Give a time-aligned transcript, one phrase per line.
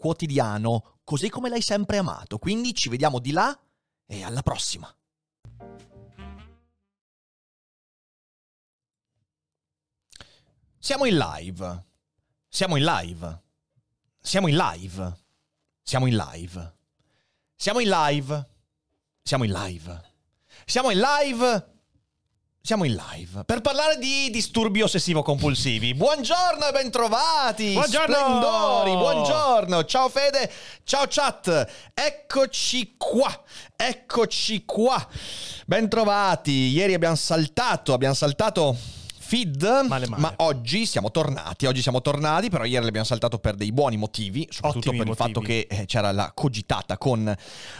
[0.00, 2.38] quotidiano, così come l'hai sempre amato.
[2.38, 3.56] Quindi ci vediamo di là
[4.06, 4.92] e alla prossima.
[10.78, 11.84] Siamo in live.
[12.48, 13.42] Siamo in live.
[14.18, 15.18] Siamo in live.
[15.82, 16.74] Siamo in live.
[17.54, 18.48] Siamo in live.
[19.22, 20.02] Siamo in live.
[20.64, 21.69] Siamo in live.
[22.62, 25.94] Siamo in live per parlare di disturbi ossessivo-compulsivi.
[25.94, 27.72] Buongiorno e bentrovati!
[27.72, 28.14] Buongiorno!
[28.14, 29.84] Splendori, buongiorno!
[29.86, 30.52] Ciao Fede,
[30.84, 31.90] ciao chat!
[31.94, 33.42] Eccoci qua,
[33.74, 35.04] eccoci qua!
[35.64, 36.68] Bentrovati!
[36.68, 38.76] Ieri abbiamo saltato, abbiamo saltato
[39.30, 40.20] feed, Male, male.
[40.20, 41.66] ma oggi siamo tornati.
[41.66, 45.14] Oggi siamo tornati, però ieri l'abbiamo saltato per dei buoni motivi, soprattutto Ottimi per il
[45.14, 45.66] fatto motivi.
[45.68, 47.32] che eh, c'era la cogitata con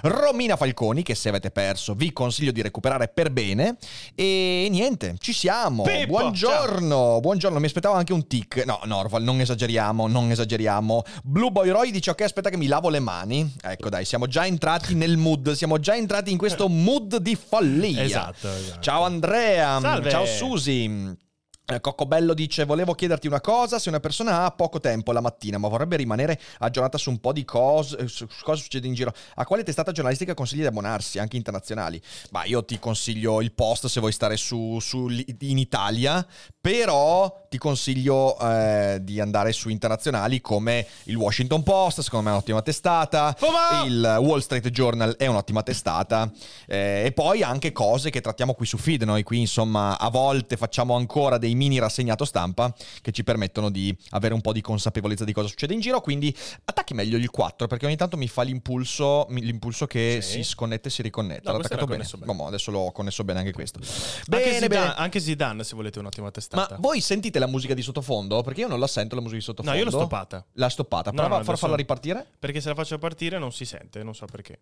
[0.03, 3.77] Romina Falconi, che se avete perso vi consiglio di recuperare per bene.
[4.15, 5.83] E niente, ci siamo.
[5.83, 7.59] Pippo, buongiorno, buongiorno.
[7.59, 8.63] Mi aspettavo anche un tic.
[8.65, 11.03] No, Norval, non esageriamo, non esageriamo.
[11.25, 13.53] Blue Boy Roy dice ok, aspetta che mi lavo le mani.
[13.61, 18.03] Ecco dai, siamo già entrati nel mood, siamo già entrati in questo mood di follia.
[18.05, 18.81] Esatto, esatto.
[18.81, 20.11] Ciao Andrea, Salve.
[20.11, 21.29] ciao Susi.
[21.71, 23.79] Eh, Coccobello dice: Volevo chiederti una cosa.
[23.79, 27.33] Se una persona ha poco tempo la mattina, ma vorrebbe rimanere aggiornata su un po'
[27.33, 30.67] di cose, eh, su su cosa succede in giro, a quale testata giornalistica consigli di
[30.67, 32.01] abbonarsi, anche internazionali?
[32.31, 36.27] Ma io ti consiglio il post se vuoi stare su, su- in Italia,
[36.61, 42.35] però ti consiglio eh, di andare su internazionali come il Washington Post, secondo me è
[42.35, 43.35] un'ottima testata.
[43.37, 43.85] Fuma!
[43.85, 46.31] Il Wall Street Journal è un'ottima testata.
[46.67, 49.03] Eh, e poi anche cose che trattiamo qui su feed.
[49.03, 53.95] Noi qui, insomma, a volte facciamo ancora dei mini rassegnato stampa che ci permettono di
[54.11, 56.01] avere un po' di consapevolezza di cosa succede in giro.
[56.01, 60.33] Quindi attacchi meglio il 4 perché ogni tanto mi fa l'impulso, l'impulso che Sì.
[60.33, 61.43] si sconnette e si riconnette.
[61.45, 62.07] No, L'ho attaccato bene.
[62.19, 62.33] bene.
[62.35, 63.79] Boh, adesso l'ho connesso bene anche questo.
[63.79, 63.91] anche,
[64.29, 64.95] Bene, Zidane, bene.
[64.97, 66.77] anche Zidane, se volete un'ottima Ma testata.
[66.81, 68.41] voi sentite la musica di sottofondo?
[68.43, 69.73] Perché io non la sento la musica di sottofondo.
[69.79, 70.45] no, io l'ho stoppata.
[70.55, 71.11] L'ha stoppata.
[71.11, 72.27] No, Prova no, a farla ripartire.
[72.39, 74.59] Perché se la faccio partire non si sente, non so perché.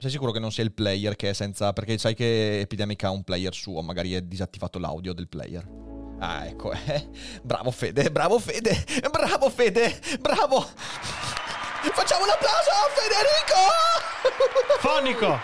[0.00, 1.74] Sei sicuro che non sia il player che è senza.
[1.74, 5.62] Perché sai che Epidemic ha un player suo, magari è disattivato l'audio del player.
[6.20, 7.06] Ah, ecco, eh.
[7.42, 10.66] Bravo Fede, bravo Fede, bravo Fede, bravo.
[11.88, 13.56] Facciamo un applauso a Federico!
[14.80, 15.38] Fonico!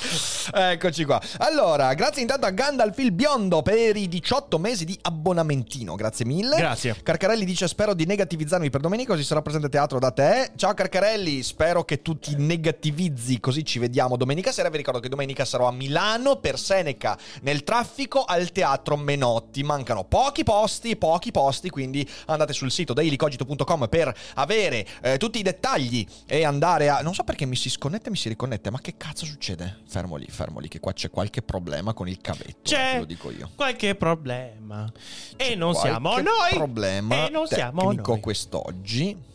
[0.52, 1.20] Eccoci qua.
[1.38, 5.94] Allora, grazie intanto a Gandalf il biondo per i 18 mesi di abbonamentino.
[5.94, 6.56] Grazie mille.
[6.56, 6.96] Grazie.
[7.02, 10.50] Carcarelli dice spero di negativizzarmi per domenica così sarò presente teatro da te.
[10.56, 14.70] Ciao Carcarelli, spero che tu ti negativizzi così ci vediamo domenica sera.
[14.70, 19.62] Vi ricordo che domenica sarò a Milano per Seneca nel traffico al teatro Menotti.
[19.62, 25.42] Mancano pochi posti, pochi posti, quindi andate sul sito dailycogito.com per avere eh, tutti i
[25.42, 27.00] dettagli e andare a...
[27.00, 29.80] Non so perché mi si sconnette e mi si riconnette, ma che cazzo succede?
[29.86, 32.60] Fermo lì, fermo lì, che qua c'è qualche problema con il cavetto.
[32.62, 33.50] C'è Te lo dico io.
[33.54, 34.90] qualche problema.
[35.36, 36.50] E non siamo noi.
[36.54, 38.20] problema E non siamo noi.
[38.20, 39.28] quest'oggi.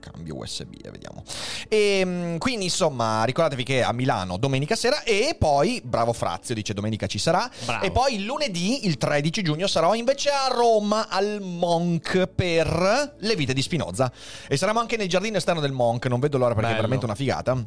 [0.00, 1.22] Cambio USB e vediamo.
[1.68, 7.06] E quindi insomma, ricordatevi che a Milano domenica sera e poi, bravo Frazio, dice domenica
[7.06, 7.48] ci sarà.
[7.64, 7.84] Bravo.
[7.84, 13.52] E poi lunedì, il 13 giugno, sarò invece a Roma al Monk per le vite
[13.52, 14.10] di Spinoza.
[14.48, 16.80] E saremo anche nel giardino esterno del Monk, non vedo l'ora perché è Bello.
[16.80, 17.62] veramente una figata.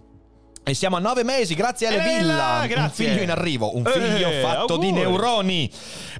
[0.65, 2.59] E siamo a nove mesi, grazie alle Eh, Villa.
[2.61, 3.05] Un grazie.
[3.09, 5.03] figlio in arrivo, un figlio Eh, fatto di auguri.
[5.03, 5.71] neuroni.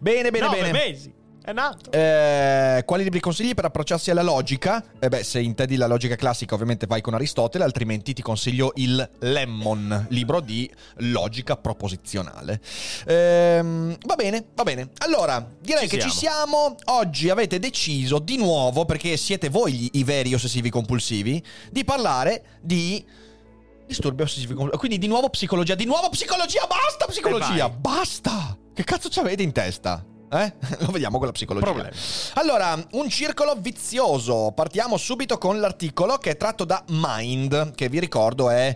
[0.01, 0.72] Bene, bene, Nove bene.
[0.72, 1.13] mesi.
[1.46, 1.92] È nato.
[1.92, 4.81] Eh, quali libri consigli per approcciarsi alla logica?
[4.98, 9.09] Eh beh, se intendi la logica classica, ovviamente vai con Aristotele, altrimenti ti consiglio il
[9.20, 12.62] Lemon, libro di logica proposizionale.
[13.08, 14.92] Ehm, va bene, va bene.
[15.00, 16.78] Allora, direi Ci che ci siamo.
[16.86, 23.06] Oggi avete deciso di nuovo, perché siete voi i veri ossessivi compulsivi, di parlare di
[23.86, 24.78] disturbi ossessivi compulsivi.
[24.78, 28.57] Quindi di nuovo psicologia, di nuovo psicologia, basta psicologia, basta.
[28.74, 30.06] Che cazzo ci avete in testa?
[30.33, 30.53] Eh?
[30.85, 31.65] Lo vediamo con la psicologia.
[31.65, 31.95] Problemi.
[32.35, 34.51] Allora, un circolo vizioso.
[34.56, 38.75] Partiamo subito con l'articolo che è tratto da Mind, che vi ricordo è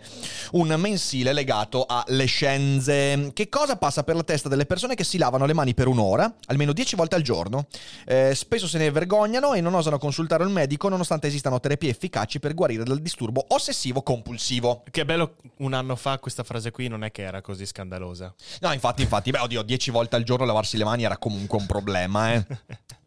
[0.52, 3.32] un mensile legato alle scienze.
[3.34, 6.32] Che cosa passa per la testa delle persone che si lavano le mani per un'ora,
[6.46, 7.66] almeno 10 volte al giorno?
[8.06, 12.40] Eh, spesso se ne vergognano e non osano consultare un medico nonostante esistano terapie efficaci
[12.40, 14.84] per guarire dal disturbo ossessivo compulsivo.
[14.90, 18.34] Che bello, un anno fa questa frase qui non è che era così scandalosa.
[18.62, 21.66] No, infatti, infatti, beh, oddio, 10 volte al giorno lavarsi le mani era comunque un
[21.66, 22.46] problema, eh.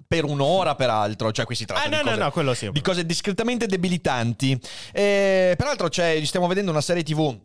[0.07, 2.71] per un'ora peraltro, cioè qui si tratta Ah, di no, no, cose, no, quello sì.
[2.73, 4.59] di cose discretamente debilitanti.
[4.93, 5.89] Eh, peraltro
[6.25, 7.39] stiamo vedendo una serie TV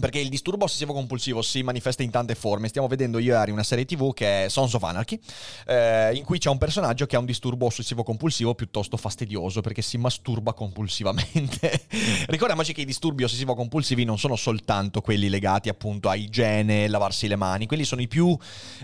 [0.00, 2.68] perché il disturbo ossessivo compulsivo si manifesta in tante forme.
[2.68, 5.20] Stiamo vedendo io Ari una serie TV che è Sons of Anarchy,
[5.66, 9.82] eh, in cui c'è un personaggio che ha un disturbo ossessivo compulsivo piuttosto fastidioso perché
[9.82, 11.86] si masturba compulsivamente.
[12.26, 17.28] Ricordiamoci che i disturbi ossessivo compulsivi non sono soltanto quelli legati appunto a igiene, lavarsi
[17.28, 18.34] le mani, quelli sono i più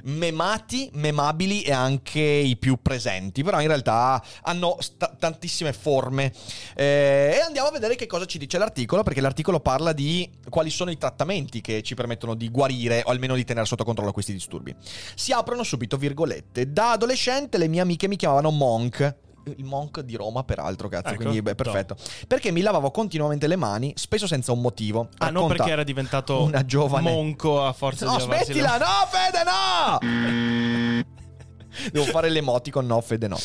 [0.03, 6.35] memati, memabili e anche i più presenti, però in realtà hanno sta- tantissime forme.
[6.75, 10.69] Eh, e andiamo a vedere che cosa ci dice l'articolo, perché l'articolo parla di quali
[10.69, 14.33] sono i trattamenti che ci permettono di guarire o almeno di tenere sotto controllo questi
[14.33, 14.75] disturbi.
[15.15, 16.73] Si aprono subito virgolette.
[16.73, 19.17] Da adolescente le mie amiche mi chiamavano Monk.
[19.57, 21.97] Il monk di Roma, peraltro, cazzo, Ecco, quindi beh, perfetto.
[22.27, 25.09] Perché mi lavavo continuamente le mani, spesso senza un motivo.
[25.17, 28.77] Ah, non perché era diventato una giovane monco a forza No, di le smettila!
[28.77, 31.07] No, Fede, no!
[31.93, 33.39] Devo fare l'emoticon, no, Fede, no.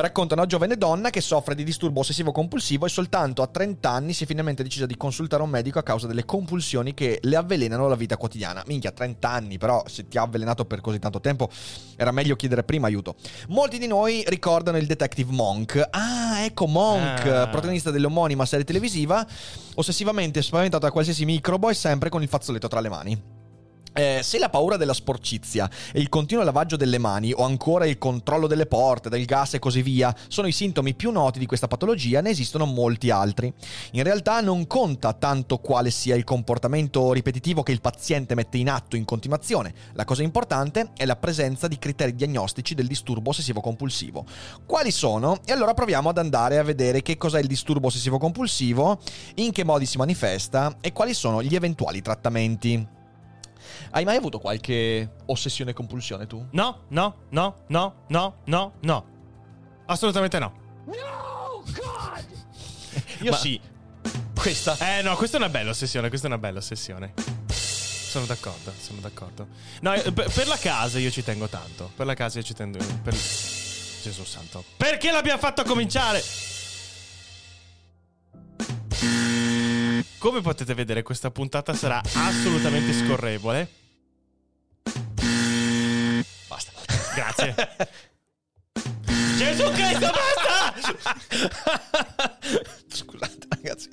[0.00, 4.12] Racconta una giovane donna che soffre di disturbo ossessivo compulsivo e soltanto a 30 anni
[4.12, 7.88] si è finalmente decisa di consultare un medico a causa delle compulsioni che le avvelenano
[7.88, 8.62] la vita quotidiana.
[8.66, 11.50] Minchia, 30 anni, però se ti ha avvelenato per così tanto tempo
[11.96, 13.16] era meglio chiedere prima aiuto.
[13.48, 15.88] Molti di noi ricordano il detective Monk.
[15.90, 17.48] Ah, ecco Monk, Ah.
[17.48, 19.26] protagonista dell'omonima serie televisiva,
[19.74, 23.37] ossessivamente spaventato da qualsiasi microbo e sempre con il fazzoletto tra le mani.
[23.98, 27.98] Eh, se la paura della sporcizia e il continuo lavaggio delle mani o ancora il
[27.98, 31.66] controllo delle porte, del gas e così via sono i sintomi più noti di questa
[31.66, 33.52] patologia, ne esistono molti altri.
[33.94, 38.70] In realtà non conta tanto quale sia il comportamento ripetitivo che il paziente mette in
[38.70, 43.60] atto in continuazione, la cosa importante è la presenza di criteri diagnostici del disturbo ossessivo
[43.60, 44.24] compulsivo.
[44.64, 45.40] Quali sono?
[45.44, 49.00] E allora proviamo ad andare a vedere che cos'è il disturbo ossessivo compulsivo,
[49.34, 52.97] in che modi si manifesta e quali sono gli eventuali trattamenti.
[53.90, 56.46] Hai mai avuto qualche ossessione e compulsione tu?
[56.52, 59.06] No, no, no, no, no, no, no.
[59.86, 60.52] Assolutamente no.
[63.22, 63.60] Io Ma- sì.
[64.34, 64.76] Questa.
[64.78, 67.14] Eh no, questa è una bella ossessione, questa è una bella ossessione.
[67.48, 69.48] Sono d'accordo, sono d'accordo.
[69.80, 71.90] No, eh, per, per la casa io ci tengo tanto.
[71.94, 72.78] Per la casa io ci tengo.
[73.02, 73.12] Per...
[73.12, 74.64] Gesù santo.
[74.76, 76.22] Perché l'abbiamo fatto cominciare?
[80.18, 83.68] Come potete vedere, questa puntata sarà assolutamente scorrevole.
[86.48, 86.72] Basta.
[87.14, 87.54] Grazie.
[89.38, 90.74] Gesù Cristo, basta!
[92.88, 93.88] Scusate, ragazzi,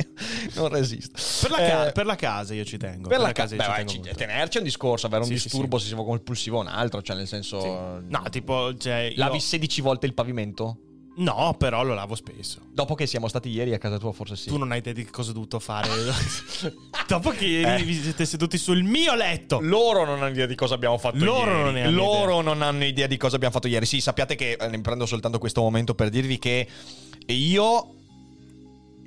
[0.55, 1.19] non resisto.
[1.41, 3.07] Per la, ca- Eh, per la casa io ci tengo.
[3.07, 5.27] per la casa casa, io ci beh, tengo ci- tenerci è un discorso, avere un
[5.27, 5.83] Sì, sì, disturbo sì.
[5.83, 8.05] ossessivo compulsivo è un altro, cioè nel senso Sì.
[8.09, 10.77] No, tipo, cioè, io- lavi 16 volte il pavimento?
[11.17, 12.59] No, però lo lavo spesso.
[12.71, 14.49] Dopo che siamo stati ieri a casa tua forse sì.
[14.49, 15.87] Tu non hai idea di cosa ho dovuto fare.
[17.07, 17.83] Dopo che Eh.
[17.83, 19.59] vi siete seduti sul mio letto.
[19.61, 21.63] Loro non hanno idea di cosa abbiamo fatto Loro ieri.
[21.63, 23.85] non ne hanno Loro non hanno idea di cosa abbiamo fatto ieri.
[23.85, 26.67] Sì, sappiate che eh, ne prendo soltanto questo momento per dirvi che
[27.27, 27.89] io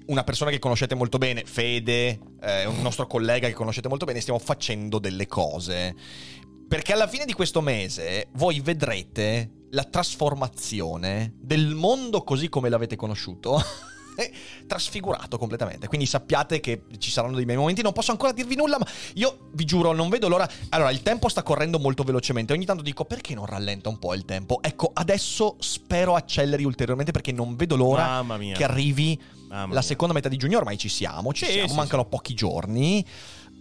[0.06, 4.20] una persona che conoscete molto bene, Fede, eh, un nostro collega che conoscete molto bene,
[4.20, 5.94] stiamo facendo delle cose.
[6.66, 12.96] Perché alla fine di questo mese voi vedrete la trasformazione del mondo così come l'avete
[12.96, 13.60] conosciuto.
[14.66, 15.86] trasfigurato completamente.
[15.86, 17.82] Quindi sappiate che ci saranno dei miei momenti.
[17.82, 20.48] Non posso ancora dirvi nulla, ma io vi giuro, non vedo l'ora.
[20.70, 22.52] Allora, il tempo sta correndo molto velocemente.
[22.52, 24.60] Ogni tanto dico perché non rallenta un po' il tempo.
[24.60, 28.56] Ecco, adesso spero acceleri ulteriormente perché non vedo l'ora Mamma mia.
[28.56, 29.16] che arrivi
[29.48, 29.82] Mamma la mia.
[29.82, 30.58] seconda metà di giugno.
[30.58, 31.68] Ormai ci siamo, ci Sì, siamo.
[31.68, 33.04] sì, Mancano pochi giorni.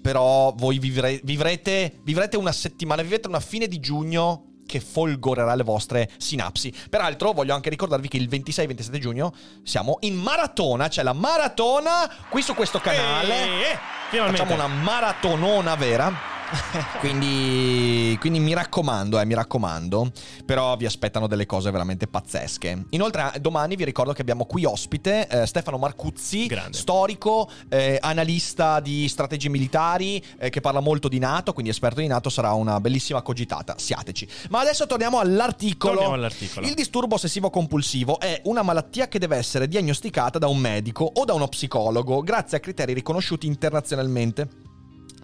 [0.01, 5.63] Però voi vivre- vivrete, vivrete una settimana, vivrete una fine di giugno che folgorerà le
[5.63, 6.71] vostre sinapsi.
[6.88, 9.33] Peraltro voglio anche ricordarvi che il 26-27 giugno
[9.63, 13.33] siamo in maratona, c'è la maratona qui su questo canale.
[13.33, 14.45] Eh, eh, finalmente.
[14.45, 16.37] Facciamo una maratonona vera.
[17.00, 20.12] quindi, quindi mi raccomando, eh, mi raccomando.
[20.46, 22.86] Però vi aspettano delle cose veramente pazzesche.
[22.92, 26.77] Inoltre, domani vi ricordo che abbiamo qui ospite eh, Stefano Marcuzzi, Grande.
[26.77, 32.08] storico, eh, analista di strategie militari, eh, che parla molto di NATO, quindi esperto di
[32.08, 32.30] NATO.
[32.30, 33.75] Sarà una bellissima cogitata.
[33.77, 34.27] Siateci.
[34.50, 35.94] Ma adesso torniamo all'articolo.
[35.94, 36.66] Torniamo all'articolo.
[36.66, 41.25] Il disturbo ossessivo compulsivo è una malattia che deve essere diagnosticata da un medico o
[41.25, 44.66] da uno psicologo grazie a criteri riconosciuti internazionalmente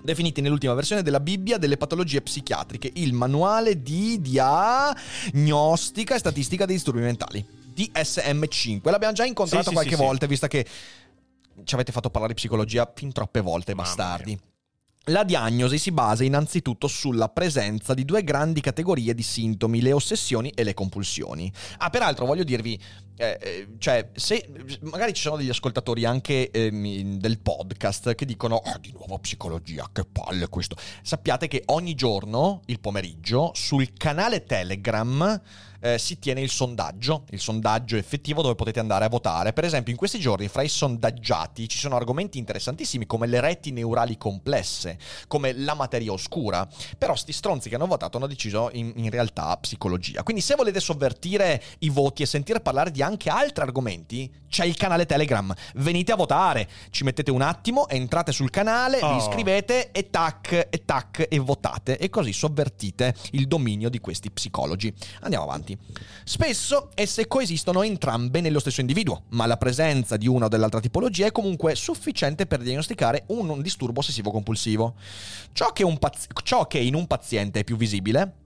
[0.03, 6.75] definiti nell'ultima versione della Bibbia delle patologie psichiatriche, il manuale di diagnostica e statistica dei
[6.75, 7.43] disturbi mentali,
[7.75, 8.89] DSM5.
[8.89, 10.03] L'abbiamo già incontrato Sì, sì, qualche sì, sì.
[10.05, 10.65] volta, visto che
[11.63, 14.37] ci avete fatto parlare di psicologia fin troppe volte, bastardi.
[15.07, 20.49] La diagnosi si basa innanzitutto sulla presenza di due grandi categorie di sintomi, le ossessioni
[20.51, 21.51] e le compulsioni.
[21.79, 22.79] Ah, peraltro voglio dirvi,
[23.17, 24.49] eh, eh, cioè, se
[24.83, 29.89] magari ci sono degli ascoltatori anche ehm, del podcast che dicono: oh, di nuovo psicologia,
[29.91, 30.77] che palle questo.
[31.01, 35.41] Sappiate che ogni giorno, il pomeriggio, sul canale Telegram
[35.83, 39.51] eh, si tiene il sondaggio, il sondaggio effettivo dove potete andare a votare.
[39.51, 43.71] Per esempio, in questi giorni fra i sondaggiati ci sono argomenti interessantissimi come le reti
[43.71, 44.97] neurali complesse,
[45.27, 46.65] come la materia oscura.
[46.97, 50.23] Però sti stronzi che hanno votato hanno deciso in, in realtà psicologia.
[50.23, 54.77] Quindi se volete sovvertire i voti e sentire parlare di anche altri argomenti, c'è il
[54.77, 55.53] canale Telegram.
[55.75, 59.11] Venite a votare, ci mettete un attimo, entrate sul canale, oh.
[59.11, 64.31] vi iscrivete e tac e tac e votate e così sovvertite il dominio di questi
[64.31, 64.93] psicologi.
[65.21, 65.72] Andiamo avanti.
[66.23, 71.25] Spesso esse coesistono entrambe nello stesso individuo, ma la presenza di una o dell'altra tipologia
[71.25, 74.95] è comunque sufficiente per diagnosticare un, disturbo ossessivo-compulsivo.
[75.53, 78.41] Ciò che, paz- ciò che in un paziente è più visibile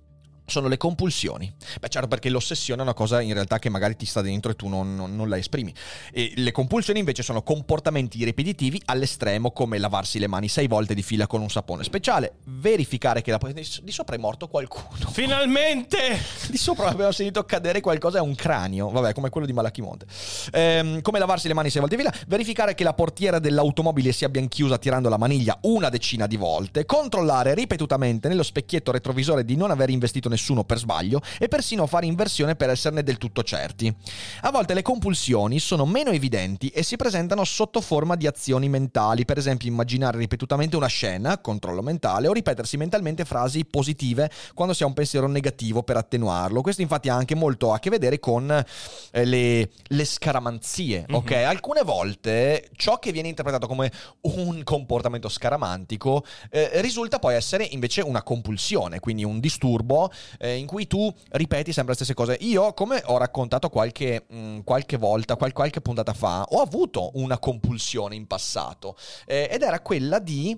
[0.47, 1.53] sono le compulsioni.
[1.79, 4.55] Beh, certo, perché l'ossessione è una cosa in realtà che magari ti sta dentro e
[4.55, 5.73] tu non, non, non, la esprimi.
[6.11, 11.03] E le compulsioni invece sono comportamenti ripetitivi all'estremo, come lavarsi le mani sei volte di
[11.03, 13.39] fila con un sapone speciale, verificare che la...
[13.53, 15.09] di sopra è morto qualcuno.
[15.11, 15.95] Finalmente!
[16.47, 20.05] Di sopra abbiamo sentito cadere qualcosa, è un cranio, vabbè, come quello di Malachimonte.
[20.53, 24.29] Ehm, come lavarsi le mani sei volte di fila, verificare che la portiera dell'automobile sia
[24.29, 29.57] ben chiusa tirando la maniglia una decina di volte, controllare ripetutamente nello specchietto retrovisore di
[29.57, 33.93] non aver investito nessuno per sbaglio e persino fare inversione per esserne del tutto certi.
[34.41, 39.25] A volte le compulsioni sono meno evidenti e si presentano sotto forma di azioni mentali,
[39.25, 44.83] per esempio immaginare ripetutamente una scena, controllo mentale, o ripetersi mentalmente frasi positive quando si
[44.83, 46.61] ha un pensiero negativo per attenuarlo.
[46.61, 51.15] Questo infatti ha anche molto a che vedere con eh, le, le, scaramanzie, mm-hmm.
[51.15, 51.31] ok?
[51.31, 53.91] Alcune volte ciò che viene interpretato come
[54.21, 60.65] un comportamento scaramantico eh, risulta poi essere invece una compulsione, quindi un disturbo eh, in
[60.65, 62.37] cui tu ripeti sempre le stesse cose.
[62.41, 67.11] Io, come ho raccontato qualche, mh, mm, qualche volta, qual- qualche puntata fa, ho avuto
[67.15, 70.57] una compulsione in passato eh, ed era quella di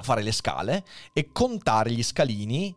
[0.00, 2.74] fare le scale e contare gli scalini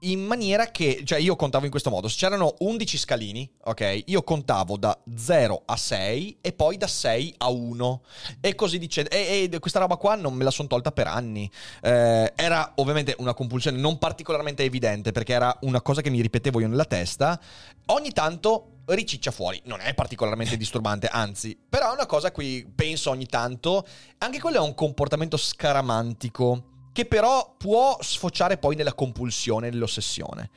[0.00, 4.22] in maniera che, cioè io contavo in questo modo, se c'erano 11 scalini, ok, io
[4.22, 8.02] contavo da 0 a 6 e poi da 6 a 1
[8.40, 11.50] e così dicendo, e, e questa roba qua non me la sono tolta per anni,
[11.82, 16.60] eh, era ovviamente una compulsione non particolarmente evidente perché era una cosa che mi ripetevo
[16.60, 17.38] io nella testa,
[17.86, 19.60] ogni tanto riciccia fuori.
[19.64, 23.86] Non è particolarmente disturbante, anzi, però è una cosa a cui penso ogni tanto.
[24.18, 26.64] Anche quello è un comportamento scaramantico
[27.00, 30.50] che però può sfociare poi nella compulsione, nell'ossessione.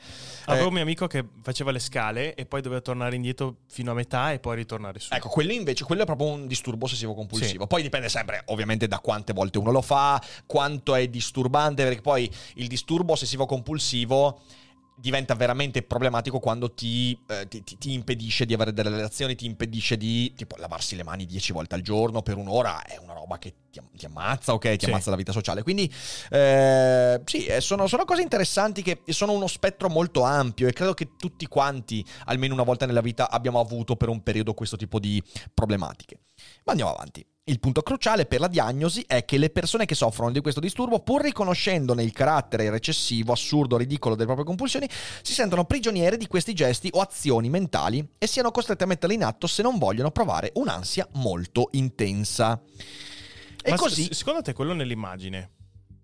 [0.45, 3.91] Avevo eh, un mio amico che faceva le scale e poi doveva tornare indietro fino
[3.91, 5.13] a metà e poi ritornare su.
[5.13, 7.62] Ecco, quello invece, quello è proprio un disturbo ossessivo compulsivo.
[7.62, 7.67] Sì.
[7.67, 12.29] Poi dipende sempre, ovviamente, da quante volte uno lo fa, quanto è disturbante, perché poi
[12.55, 14.41] il disturbo ossessivo compulsivo
[14.95, 19.45] diventa veramente problematico quando ti, eh, ti, ti, ti, impedisce di avere delle relazioni, ti
[19.45, 23.38] impedisce di tipo lavarsi le mani dieci volte al giorno per un'ora, è una roba
[23.38, 24.75] che ti, ti ammazza, ok?
[24.75, 24.91] Ti sì.
[24.91, 25.63] ammazza la vita sociale.
[25.63, 25.91] Quindi
[26.29, 30.93] eh, sì, eh, sono, sono, cose interessanti che sono uno spettro molto ampio e credo
[30.93, 35.00] che tutti quanti, almeno una volta nella vita, abbiamo avuto per un periodo questo tipo
[35.00, 35.21] di
[35.53, 36.19] problematiche.
[36.63, 37.25] Ma andiamo avanti.
[37.45, 41.01] Il punto cruciale per la diagnosi è che le persone che soffrono di questo disturbo,
[41.01, 44.88] pur riconoscendone il carattere recessivo, assurdo, ridicolo delle proprie compulsioni,
[45.21, 49.25] si sentono prigioniere di questi gesti o azioni mentali e siano costrette a metterli in
[49.25, 52.62] atto se non vogliono provare un'ansia molto intensa.
[53.62, 54.05] E Ma così...
[54.05, 55.50] S- secondo te quello nell'immagine?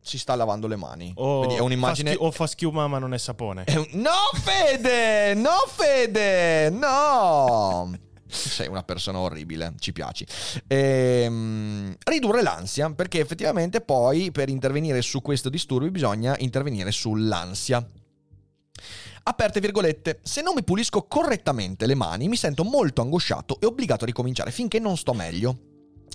[0.02, 1.14] Si sta lavando le mani.
[1.16, 2.10] O è un'immagine...
[2.10, 3.64] Fa schi- o fa schiuma ma non è sapone.
[3.64, 3.88] È un...
[3.94, 5.36] No, Fede!
[5.36, 6.70] No, Fede!
[6.70, 8.08] No!
[8.30, 10.26] Sei una persona orribile, ci piaci.
[10.68, 17.84] Ehm, ridurre l'ansia, perché effettivamente poi per intervenire su questo disturbo bisogna intervenire sull'ansia.
[19.24, 24.04] Aperte virgolette, se non mi pulisco correttamente le mani mi sento molto angosciato e obbligato
[24.04, 25.58] a ricominciare finché non sto meglio.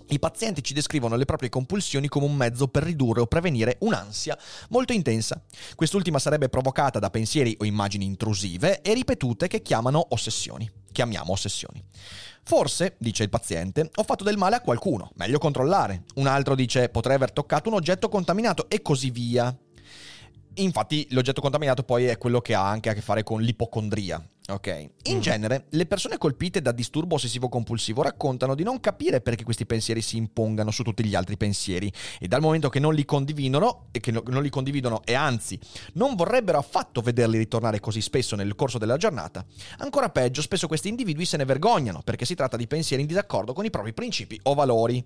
[0.08, 4.36] I pazienti ci descrivono le proprie compulsioni come un mezzo per ridurre o prevenire un'ansia
[4.68, 5.42] molto intensa.
[5.74, 10.83] Quest'ultima sarebbe provocata da pensieri o immagini intrusive e ripetute che chiamano ossessioni.
[10.94, 11.82] Chiamiamo ossessioni.
[12.44, 16.04] Forse, dice il paziente, ho fatto del male a qualcuno, meglio controllare.
[16.14, 19.52] Un altro dice potrei aver toccato un oggetto contaminato e così via.
[20.56, 24.22] Infatti l'oggetto contaminato poi è quello che ha anche a che fare con l'ipocondria.
[24.46, 24.90] Ok.
[25.04, 25.20] In mm.
[25.20, 30.18] genere, le persone colpite da disturbo ossessivo-compulsivo raccontano di non capire perché questi pensieri si
[30.18, 34.10] impongano su tutti gli altri pensieri e dal momento che non li condividono e che
[34.10, 35.58] no, non li condividono e anzi
[35.94, 39.44] non vorrebbero affatto vederli ritornare così spesso nel corso della giornata,
[39.78, 43.54] ancora peggio, spesso questi individui se ne vergognano perché si tratta di pensieri in disaccordo
[43.54, 45.02] con i propri principi o valori.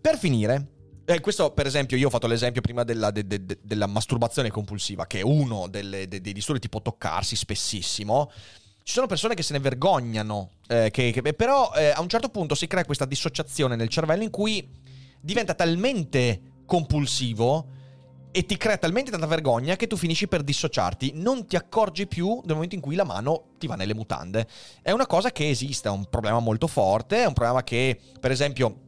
[0.00, 0.75] Per finire,
[1.06, 4.50] eh, questo, per esempio, io ho fatto l'esempio prima della, de, de, de, della masturbazione
[4.50, 8.30] compulsiva, che è uno delle, dei disturbi tipo toccarsi spessissimo.
[8.82, 12.28] Ci sono persone che se ne vergognano, eh, che, che- però eh, a un certo
[12.28, 14.68] punto si crea questa dissociazione nel cervello in cui
[15.20, 17.74] diventa talmente compulsivo
[18.30, 22.40] e ti crea talmente tanta vergogna che tu finisci per dissociarti, non ti accorgi più
[22.44, 24.46] nel momento in cui la mano ti va nelle mutande.
[24.82, 28.30] È una cosa che esiste, è un problema molto forte, è un problema che, per
[28.30, 28.80] esempio,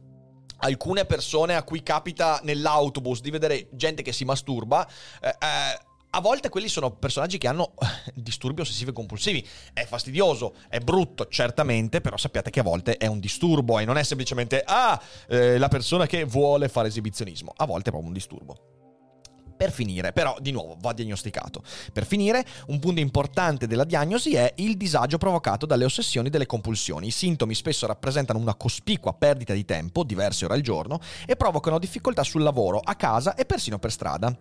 [0.59, 4.87] alcune persone a cui capita nell'autobus di vedere gente che si masturba,
[5.21, 9.47] eh, eh, a volte quelli sono personaggi che hanno eh, disturbi ossessivi e compulsivi.
[9.73, 13.97] È fastidioso, è brutto, certamente, però sappiate che a volte è un disturbo e non
[13.97, 17.53] è semplicemente, ah, eh, la persona che vuole fare esibizionismo.
[17.55, 18.78] A volte è proprio un disturbo.
[19.59, 21.61] Per finire, però, di nuovo, va diagnosticato.
[21.91, 26.45] Per finire, un punto importante della diagnosi è il disagio provocato dalle ossessioni e delle
[26.45, 27.07] compulsioni.
[27.07, 31.77] I sintomi spesso rappresentano una cospicua perdita di tempo, diverse ore al giorno, e provocano
[31.77, 34.33] difficoltà sul lavoro, a casa e persino per strada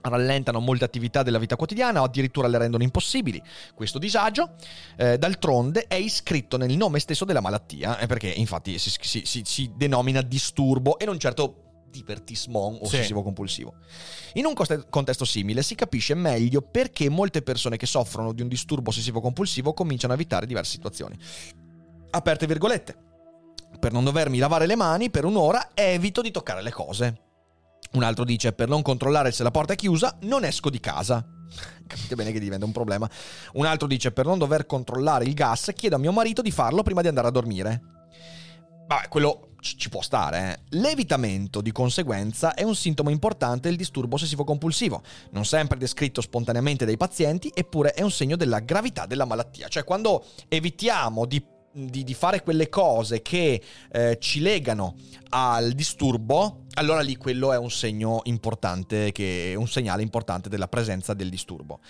[0.00, 3.42] rallentano molte attività della vita quotidiana o addirittura le rendono impossibili.
[3.74, 4.54] Questo disagio,
[4.96, 9.42] eh, d'altronde, è iscritto nel nome stesso della malattia, eh, perché infatti si, si- si-
[9.44, 11.63] si denomina disturbo e non certo
[11.94, 12.84] divertissement Sì.
[12.84, 13.74] ossessivo-compulsivo.
[14.34, 14.54] In un
[14.90, 20.12] contesto simile si capisce meglio perché molte persone che soffrono di un disturbo ossessivo-compulsivo cominciano
[20.12, 21.16] a evitare diverse situazioni.
[22.10, 22.96] Aperte virgolette.
[23.78, 27.20] Per non dovermi lavare le mani per un'ora evito di toccare le cose.
[27.92, 31.24] Un altro dice per non controllare se la porta è chiusa non esco di casa.
[31.86, 33.08] Capite bene che diventa un problema.
[33.54, 36.82] Un altro dice per non dover controllare il gas chiedo a mio marito di farlo
[36.82, 37.82] prima di andare a dormire.
[38.86, 40.52] Vabbè, quello ci può stare.
[40.52, 40.76] eh.
[40.78, 46.96] L'evitamento, di conseguenza, è un sintomo importante del disturbo ossessivo-compulsivo, non sempre descritto spontaneamente dai
[46.96, 49.68] pazienti, eppure è un segno della gravità della malattia.
[49.68, 51.42] Cioè, quando evitiamo di,
[51.72, 54.96] di- di fare quelle cose che eh, ci legano
[55.30, 61.14] al disturbo, allora lì quello è un segno importante, che, un segnale importante della presenza
[61.14, 61.80] del disturbo.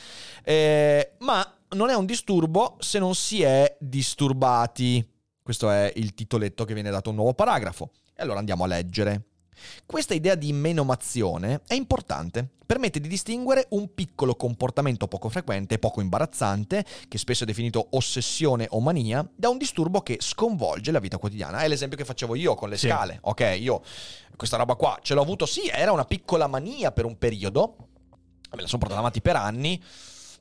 [0.42, 5.12] Eh, ma non è un disturbo se non si è disturbati.
[5.44, 7.90] Questo è il titoletto che viene dato a un nuovo paragrafo.
[8.16, 9.24] E allora andiamo a leggere.
[9.84, 12.48] Questa idea di menomazione è importante.
[12.64, 17.88] Permette di distinguere un piccolo comportamento poco frequente e poco imbarazzante, che spesso è definito
[17.90, 21.58] ossessione o mania, da un disturbo che sconvolge la vita quotidiana.
[21.58, 22.88] È l'esempio che facevo io con le Sì.
[22.88, 23.18] scale.
[23.20, 23.82] Ok, io
[24.36, 27.76] questa roba qua ce l'ho avuto, sì, era una piccola mania per un periodo,
[28.50, 29.78] me la sono portata avanti per anni,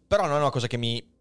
[0.08, 1.12] però non è una cosa che mi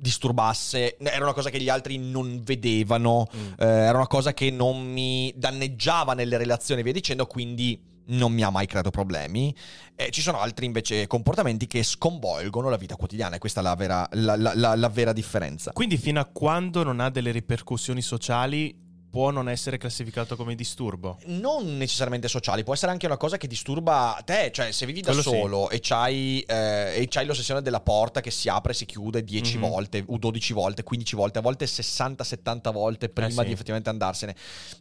[0.00, 3.52] disturbasse, era una cosa che gli altri non vedevano, Mm.
[3.58, 8.32] eh, era una cosa che non mi danneggiava nelle relazioni e via dicendo, quindi non
[8.32, 9.54] mi ha mai creato problemi.
[9.94, 13.74] E ci sono altri invece comportamenti che sconvolgono la vita quotidiana e questa è la
[13.76, 15.70] vera, la- la- la vera differenza.
[15.72, 18.74] Quindi fino a quando non ha delle ripercussioni sociali
[19.10, 21.18] può non essere classificato come disturbo.
[21.26, 25.08] non necessariamente sociali, può essere anche una cosa che disturba te, cioè se vivi da
[25.12, 25.28] Quello sì.
[25.30, 29.24] solo e c'hai, eh, e c'hai l'ossessione della porta che si apre e si chiude
[29.24, 29.68] 10 Mhm.
[29.68, 33.44] volte, o 12 volte, 15 volte, a volte 60-70 volte prima Eh sì.
[33.46, 34.34] di effettivamente andarsene,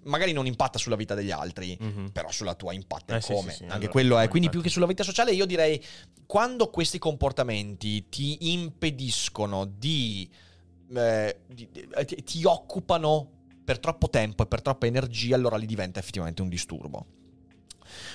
[0.04, 2.10] magari non impatta sulla vita degli altri, Mhm.
[2.12, 3.50] però sulla tua impatta Eh sì, come.
[3.52, 4.28] sì, sì, Anche allora, quello è.
[4.28, 4.50] Quindi infatti.
[4.52, 5.84] più che sulla vita sociale io direi
[6.28, 10.30] quando questi comportamenti ti impediscono di...
[10.96, 11.70] eh, di-
[12.06, 13.39] ti- ti occupano
[13.70, 17.06] per troppo tempo e per troppa energia, allora lì diventa effettivamente un disturbo.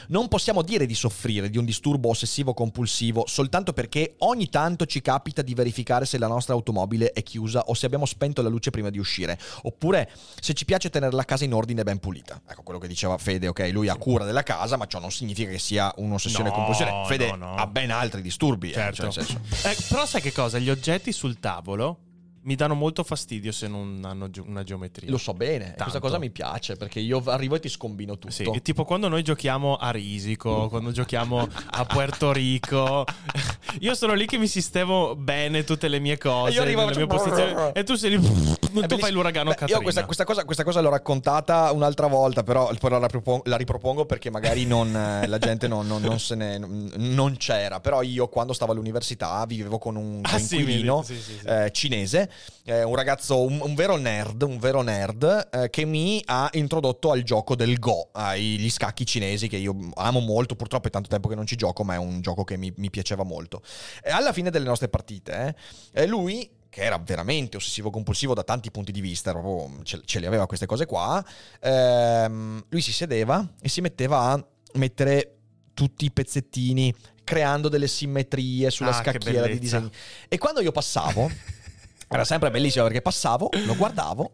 [0.08, 5.42] Non possiamo dire di soffrire di un disturbo ossessivo-compulsivo soltanto perché ogni tanto ci capita
[5.42, 8.90] di verificare se la nostra automobile è chiusa o se abbiamo spento la luce prima
[8.90, 12.42] di uscire, oppure se ci piace tenere la casa in ordine e ben pulita.
[12.48, 15.50] Ecco quello che diceva Fede, ok, lui ha cura della casa, ma ciò non significa
[15.52, 17.04] che sia un'ossessione No, compulsione.
[17.06, 17.54] Fede no, no.
[17.54, 19.08] ha ben altri disturbi, eh, Certo.
[19.08, 20.58] cioè, nel senso- Eh, però sai che cosa?
[20.58, 21.98] Gli oggetti sul tavolo
[22.44, 25.10] mi danno molto fastidio se non hanno ge- una geometria.
[25.10, 26.00] Lo so bene, e questa Tanto.
[26.00, 28.32] cosa mi piace perché io arrivo e ti scombino tutto.
[28.32, 33.04] Sì, tipo quando noi giochiamo a Risico, quando giochiamo a Puerto Rico,
[33.80, 36.96] io sono lì che mi sistemo bene tutte le mie cose, E io arrivo le
[36.96, 38.28] mie posizioni, e tu sei lì,
[38.82, 39.78] È tu fai l'uragano Beh, Katrina.
[39.78, 43.56] Io questa, questa cosa, questa cosa l'ho raccontata un'altra volta, però poi la ripropongo, la
[43.56, 47.80] ripropongo perché magari non, eh, la gente non, non- non se ne, non, non c'era.
[47.80, 51.46] Però io quando stavo all'università vivevo con un Ah, coinquilino sì, sì, sì.
[51.46, 52.30] eh, cinese,
[52.64, 57.10] eh, un ragazzo, un, un vero nerd, un vero nerd eh, che mi ha introdotto
[57.10, 60.56] al gioco del Go, agli scacchi cinesi che io amo molto.
[60.56, 62.90] Purtroppo è tanto tempo che non ci gioco, ma è un gioco che mi, mi
[62.90, 63.62] piaceva molto.
[64.02, 65.54] E alla fine delle nostre partite,
[65.92, 70.18] eh, lui che era veramente ossessivo compulsivo da tanti punti di vista, proprio ce, ce
[70.18, 71.24] le aveva queste cose qua,
[71.60, 75.36] ehm, lui si sedeva e si metteva a mettere
[75.72, 79.88] tutti i pezzettini, creando delle simmetrie sulla Ah, scacchiera di disegni.
[80.28, 81.30] E quando io passavo,
[82.10, 84.32] era sempre bellissimo perché passavo, lo guardavo,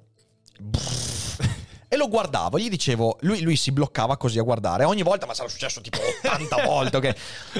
[1.88, 5.34] e lo guardavo, gli dicevo, lui, lui si bloccava così a guardare, ogni volta, ma
[5.34, 7.14] sarà successo tipo 80 volte, ok?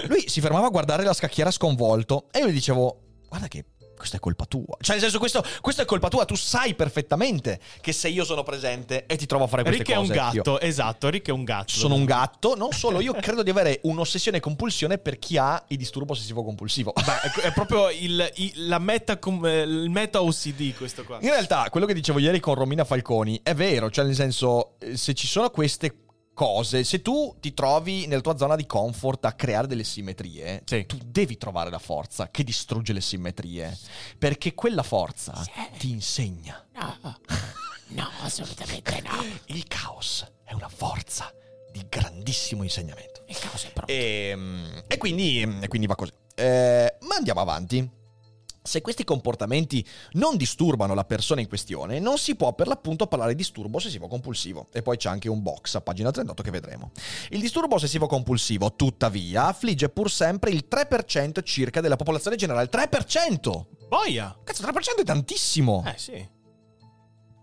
[0.07, 3.63] Lui si fermava a guardare la scacchiera sconvolto e io gli dicevo, guarda che
[4.01, 4.77] questa è colpa tua.
[4.81, 6.25] Cioè, nel senso, questo, questo è colpa tua.
[6.25, 9.95] Tu sai perfettamente che se io sono presente e ti trovo a fare queste Rick
[9.95, 10.19] è un cose.
[10.19, 11.73] gatto, io esatto, Rick è un gatto.
[11.73, 12.55] sono un gatto.
[12.57, 16.43] Non solo, io credo di avere un'ossessione e compulsione per chi ha il disturbo ossessivo
[16.43, 16.93] compulsivo.
[16.95, 21.19] Beh, è, proprio il, il- la meta, eh, il meta OCD questo qua.
[21.21, 24.97] In realtà, quello che dicevo ieri con Romina Falconi è vero, cioè nel senso, eh,
[24.97, 25.95] se ci sono queste
[26.35, 30.87] cose, se tu ti trovi nella tua zona di comfort a creare delle simmetrie, Sì.
[30.87, 33.77] tu devi trovare la forza che distrugge le simmetrie,
[34.19, 35.33] perché quella forza
[35.79, 36.65] ti insegna.
[36.75, 37.19] No,
[37.89, 39.23] no, assolutamente no.
[39.47, 41.33] Il caos è una forza
[41.73, 43.23] di grandissimo insegnamento.
[43.29, 43.93] Il caos è pronto.
[43.93, 44.37] E,
[44.87, 46.13] e quindi, e quindi va così.
[46.35, 47.99] Eh, ma andiamo avanti.
[48.71, 53.33] Se questi comportamenti non disturbano la persona in questione, non si può per l'appunto parlare
[53.33, 54.69] di disturbo ossessivo-compulsivo.
[54.73, 56.93] E poi c'è anche un box a pagina 38 che vedremo.
[57.31, 62.69] Il disturbo ossessivo-compulsivo, tuttavia, affligge pur sempre il 3% circa della popolazione generale.
[62.71, 63.65] 3%!
[63.89, 64.39] Boia!
[64.45, 65.83] Cazzo, 3% è tantissimo!
[65.85, 66.29] Eh sì.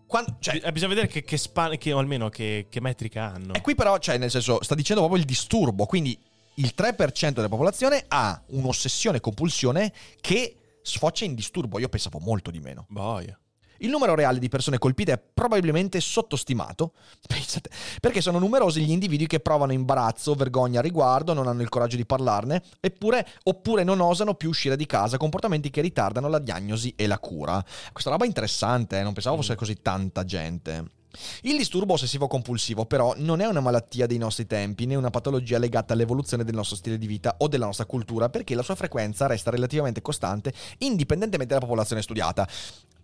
[0.08, 3.54] Quando- cioè, Eh, bisogna vedere che, che span- che- o almeno che, che metrica hanno.
[3.54, 6.18] E qui però, cioè, nel senso, sta dicendo proprio il disturbo, quindi
[6.56, 10.56] il 3% della popolazione ha un'ossessione compulsione che
[10.88, 11.80] sfocia in disturbo.
[11.80, 12.86] Io pensavo molto di meno.
[12.90, 13.38] Boia.
[13.80, 16.94] Il numero reale di persone colpite è probabilmente sottostimato,
[17.28, 17.70] pensate,
[18.00, 21.96] perché sono numerosi gli individui che provano imbarazzo, vergogna a riguardo, non hanno il coraggio
[21.96, 26.94] di parlarne, eppure, oppure non osano più uscire di casa, comportamenti che ritardano la diagnosi
[26.96, 27.64] e la cura.
[27.92, 30.96] Questa roba è interessante, eh, non pensavo fosse così tanta gente.
[31.42, 35.94] Il disturbo ossessivo-compulsivo però non è una malattia dei nostri tempi né una patologia legata
[35.94, 39.50] all'evoluzione del nostro stile di vita o della nostra cultura perché la sua frequenza resta
[39.50, 42.48] relativamente costante indipendentemente dalla popolazione studiata.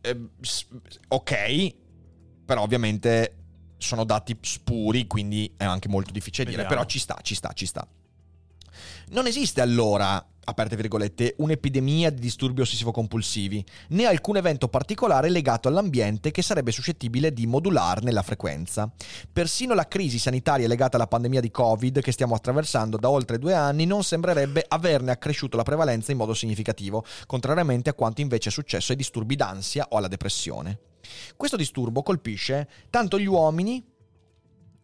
[0.02, 0.20] Eh,
[1.08, 1.76] ok,
[2.46, 3.38] però ovviamente
[3.78, 6.82] sono dati spuri, quindi è anche molto difficile dire, Vediamo.
[6.82, 7.88] però ci sta, ci sta, ci sta.
[9.09, 16.31] Non esiste allora, aperte virgolette, un'epidemia di disturbi ossessivo-compulsivi, né alcun evento particolare legato all'ambiente
[16.31, 18.91] che sarebbe suscettibile di modularne la frequenza.
[19.31, 23.53] Persino la crisi sanitaria legata alla pandemia di Covid che stiamo attraversando da oltre due
[23.53, 28.51] anni non sembrerebbe averne accresciuto la prevalenza in modo significativo, contrariamente a quanto invece è
[28.51, 30.79] successo ai disturbi d'ansia o alla depressione.
[31.36, 33.83] Questo disturbo colpisce tanto gli uomini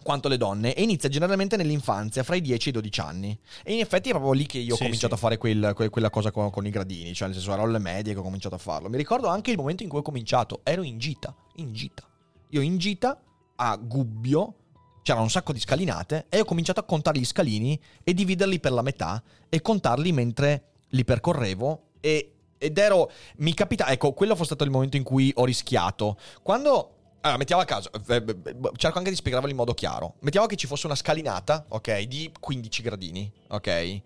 [0.02, 3.40] quanto le donne e inizia generalmente nell'infanzia, fra i 10 e i 12 anni.
[3.64, 5.20] E in effetti è proprio lì che io ho Sì, cominciato sì.
[5.20, 7.80] a fare quel- que- quella cosa con, con i gradini, cioè nel senso ero alle
[7.80, 8.90] medie che ho cominciato a farlo.
[8.90, 12.04] Mi ricordo anche il momento in cui ho cominciato, ero in gita, in gita.
[12.50, 13.22] Io in gita
[13.58, 14.54] a Gubbio
[15.02, 18.72] c'erano un sacco di scalinate e ho cominciato a contare gli scalini e dividerli per
[18.72, 24.48] la metà e contarli mentre li percorrevo e ed ero mi capita ecco quello fosse
[24.48, 28.56] stato il momento in cui ho rischiato quando allora, mettiamo a caso, eh, eh, eh,
[28.78, 30.16] cerco anche di spiegarvelo in modo chiaro.
[30.22, 34.02] Mettiamo che ci fosse una scalinata, ok, di 15 gradini, ok?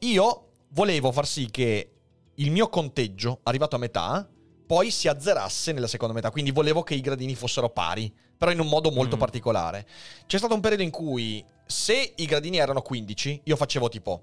[0.00, 1.90] Io volevo far sì che
[2.36, 4.28] il mio conteggio, arrivato a metà,
[4.66, 6.30] poi si azzerasse nella seconda metà.
[6.30, 9.18] Quindi volevo che i gradini fossero pari, però in un modo molto Mm.
[9.20, 9.86] particolare.
[10.26, 14.22] C'è stato un periodo in cui, se i gradini erano 15, io facevo tipo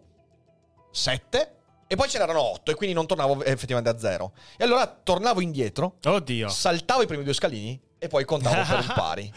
[0.92, 1.56] 7
[1.88, 4.34] e poi ce n'erano 8 e quindi non tornavo effettivamente a zero.
[4.58, 6.50] E allora tornavo indietro, Oddio.
[6.50, 9.32] saltavo i primi due scalini e poi contavo per il pari.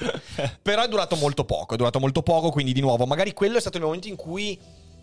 [0.63, 3.61] Però è durato molto poco, è durato molto poco, quindi di nuovo, magari quello è
[3.61, 4.59] stato il momento in cui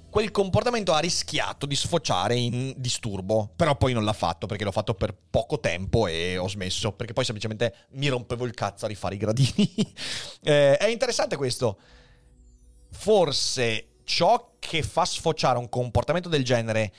[0.10, 4.72] quel comportamento ha rischiato di sfociare in disturbo, però poi non l'ha fatto perché l'ho
[4.72, 8.88] fatto per poco tempo e ho smesso, perché poi semplicemente mi rompevo il cazzo a
[8.88, 9.70] rifare i gradini.
[10.44, 11.78] Eh, è interessante questo.
[12.90, 16.92] Forse ciò che fa sfociare un comportamento del genere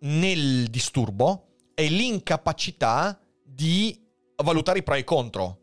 [0.00, 3.96] nel disturbo è l'incapacità di
[4.42, 5.61] valutare i pro e i contro.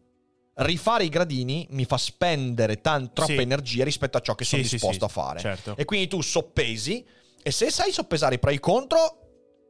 [0.62, 3.40] Rifare i gradini mi fa spendere tan- troppa Sì.
[3.40, 5.40] energia rispetto a ciò che sono sì, disposto sì, a fare.
[5.40, 5.76] certo.
[5.78, 7.06] E quindi tu soppesi
[7.42, 8.98] e se sai soppesare i pro e i contro,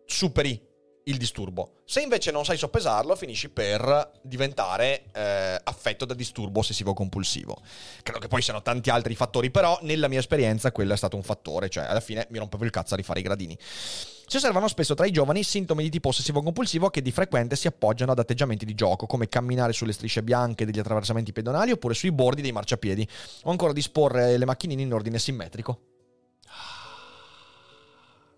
[0.05, 0.59] superi
[1.05, 1.81] il disturbo.
[1.85, 7.61] Se invece non sai soppesarlo, finisci per diventare eh, affetto da disturbo ossessivo-compulsivo.
[8.03, 11.23] Credo che poi siano tanti altri fattori, però nella mia esperienza quello è stato un
[11.23, 13.57] fattore, cioè alla fine mi rompevo il cazzo a rifare i gradini.
[13.59, 18.11] Si osservano spesso tra i giovani sintomi di tipo ossessivo-compulsivo che di frequente si appoggiano
[18.11, 22.43] ad atteggiamenti di gioco, come camminare sulle strisce bianche degli attraversamenti pedonali oppure sui bordi
[22.43, 23.07] dei marciapiedi,
[23.43, 25.81] o ancora disporre le macchinine in ordine simmetrico.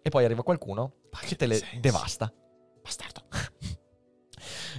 [0.02, 1.80] E poi arriva qualcuno che te le senso.
[1.80, 2.34] devasta.
[2.82, 3.20] Bastardo.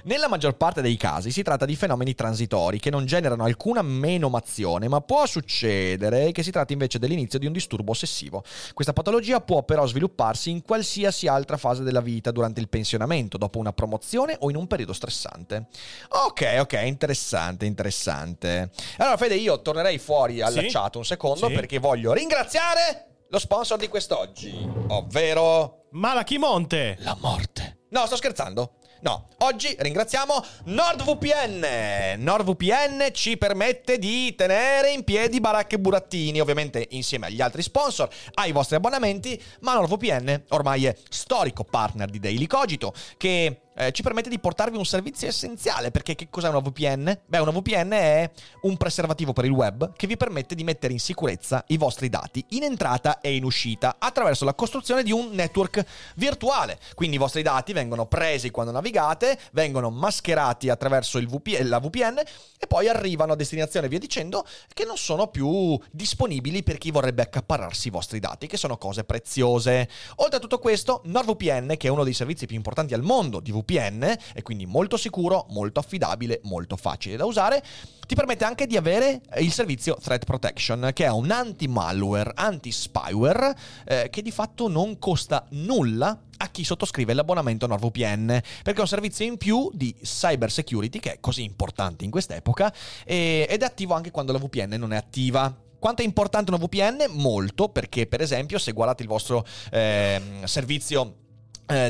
[0.05, 4.89] Nella maggior parte dei casi si tratta di fenomeni transitori che non generano alcuna menomazione,
[4.89, 8.43] ma può succedere che si tratti invece dell'inizio di un disturbo ossessivo.
[8.75, 13.59] Questa patologia può però svilupparsi in qualsiasi altra fase della vita, durante il pensionamento, dopo
[13.61, 15.69] una promozione o in un periodo stressante.
[16.09, 18.71] Ok, ok, interessante, interessante.
[18.97, 20.67] Allora Fede, io tornerei fuori alla Sì?
[20.67, 21.53] chat un secondo Sì.
[21.55, 26.97] perché voglio ringraziare lo sponsor di quest'oggi, ovvero Malachimonte.
[27.01, 27.77] la morte.
[27.93, 28.77] No, sto scherzando.
[29.03, 32.17] No, oggi ringraziamo NordVPN.
[32.23, 38.09] NordVPN ci permette di tenere in piedi baracche e burattini, ovviamente insieme agli altri sponsor,
[38.35, 44.03] ai vostri abbonamenti, ma NordVPN ormai è storico partner di Daily Cogito che eh, ci
[44.03, 45.91] permette di portarvi un servizio essenziale.
[45.91, 47.19] Perché che cos'è una VPN?
[47.27, 48.31] Beh, una VPN è
[48.63, 52.45] un preservativo per il web che vi permette di mettere in sicurezza i vostri dati
[52.51, 55.85] in entrata e in uscita attraverso la costruzione di un network
[56.17, 56.79] virtuale.
[56.95, 62.23] Quindi i vostri dati vengono presi quando navigate, vengono mascherati attraverso VPN, la VPN
[62.59, 67.23] e poi arrivano a destinazione via dicendo che non sono più disponibili per chi vorrebbe
[67.23, 69.89] accaparrarsi i vostri dati, che sono cose preziose.
[70.17, 73.51] Oltre a tutto questo, NordVPN, che è uno dei servizi più importanti al mondo di
[73.53, 77.63] VPN, VPN e quindi molto sicuro, molto affidabile, molto facile da usare.
[78.07, 83.57] Ti permette anche di avere il servizio Threat Protection, che è un anti-malware, anti-spyware,
[83.87, 88.27] eh, che di fatto non costa nulla a chi sottoscrive l'abbonamento NordVPN,
[88.63, 92.73] perché è un servizio in più di cyber security che è così importante in quest'epoca
[93.05, 95.55] e, ed è attivo anche quando la VPN non è attiva.
[95.79, 97.07] Quanto è importante una VPN?
[97.21, 101.23] Molto, perché per esempio se guardate il vostro eh, servizio eh,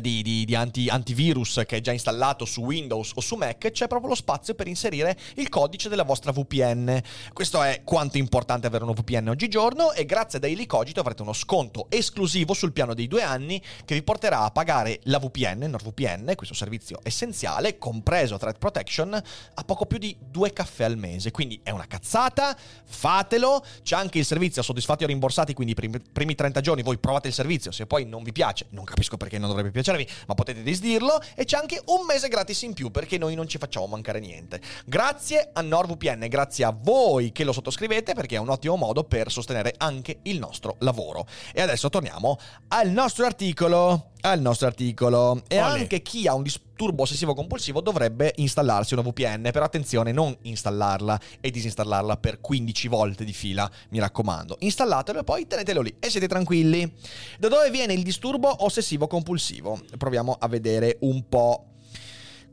[0.01, 3.89] di, di, di anti, antivirus che è già installato su Windows o su Mac, c'è
[3.89, 7.01] proprio lo spazio per inserire il codice della vostra VPN.
[7.33, 11.23] Questo è quanto è importante avere uno VPN oggigiorno e grazie a Daily Cogito avrete
[11.23, 15.65] uno sconto esclusivo sul piano dei due anni che vi porterà a pagare la VPN,
[15.69, 21.31] NordVPN, questo servizio essenziale, compreso Threat Protection, a poco più di due caffè al mese.
[21.31, 23.65] Quindi è una cazzata, fatelo.
[23.83, 27.29] C'è anche il servizio soddisfatti o rimborsati, quindi i primi, primi 30 giorni voi provate
[27.29, 30.63] il servizio, se poi non vi piace, non capisco perché non dovrebbe piacervi, ma potete
[30.63, 34.21] disdirlo e c'è anche un mese gratis in più perché noi non ci facciamo mancare
[34.21, 34.61] niente.
[34.85, 39.31] Grazie a NordVPN, grazie a voi che lo sottoscrivete perché è un ottimo modo per
[39.31, 41.27] sostenere anche il nostro lavoro.
[41.53, 45.43] E adesso torniamo al nostro articolo al nostro articolo.
[45.49, 45.81] E Olè.
[45.81, 51.21] anche chi ha un disturbo ossessivo compulsivo dovrebbe installarsi una VPN, però attenzione, non installarla
[51.41, 54.57] e disinstallarla per 15 volte di fila, mi raccomando.
[54.61, 56.91] Installatelo e poi tenetelo lì e siete tranquilli.
[57.39, 59.81] Da dove viene il disturbo ossessivo compulsivo?
[59.97, 61.67] Proviamo a vedere un po'.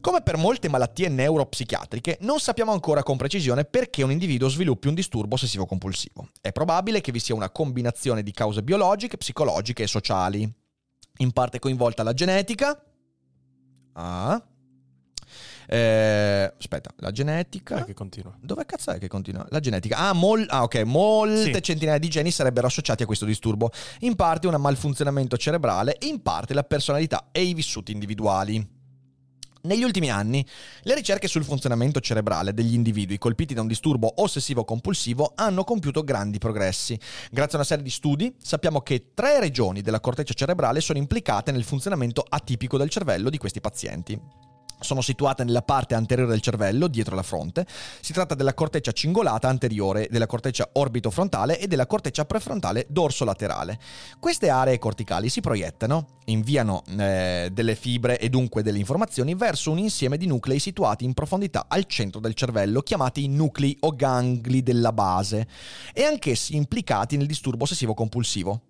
[0.01, 4.93] Come per molte malattie neuropsichiatriche, non sappiamo ancora con precisione perché un individuo sviluppi un
[4.93, 6.29] disturbo ossessivo-compulsivo.
[6.39, 10.49] È probabile che vi sia una combinazione di cause biologiche, psicologiche e sociali.
[11.17, 12.81] In parte coinvolta la genetica.
[13.93, 14.41] Ah.
[15.71, 17.83] Eh, aspetta, la genetica.
[17.83, 18.33] Che continua.
[18.41, 19.45] Dove cazzo è che continua?
[19.49, 19.97] La genetica.
[19.97, 20.81] Ah, mol- ah, ok.
[20.83, 21.61] Molte Sì.
[21.61, 23.69] centinaia di geni sarebbero associati a questo disturbo.
[23.99, 28.77] In parte una malfunzionamento cerebrale in parte la personalità e i vissuti individuali.
[29.61, 30.45] Negli ultimi anni,
[30.83, 36.37] le ricerche sul funzionamento cerebrale degli individui colpiti da un disturbo ossessivo-compulsivo hanno compiuto grandi
[36.37, 36.97] progressi.
[37.29, 41.51] Grazie a una serie di studi, sappiamo che tre regioni della corteccia cerebrale sono implicate
[41.51, 44.48] nel funzionamento atipico del cervello di questi pazienti
[44.79, 47.65] sono situate nella parte anteriore del cervello, dietro la fronte.
[48.01, 53.79] Si tratta della corteccia cingolata anteriore, della corteccia orbitofrontale e della corteccia prefrontale dorsolaterale.
[54.19, 59.79] Queste aree corticali si proiettano, inviano eh, delle fibre e dunque delle informazioni verso un
[59.79, 64.93] insieme di nuclei situati in profondità al centro del cervello, chiamati nuclei o gangli della
[64.93, 65.47] base,
[65.93, 68.61] e anch'essi implicati nel disturbo ossessivo-compulsivo.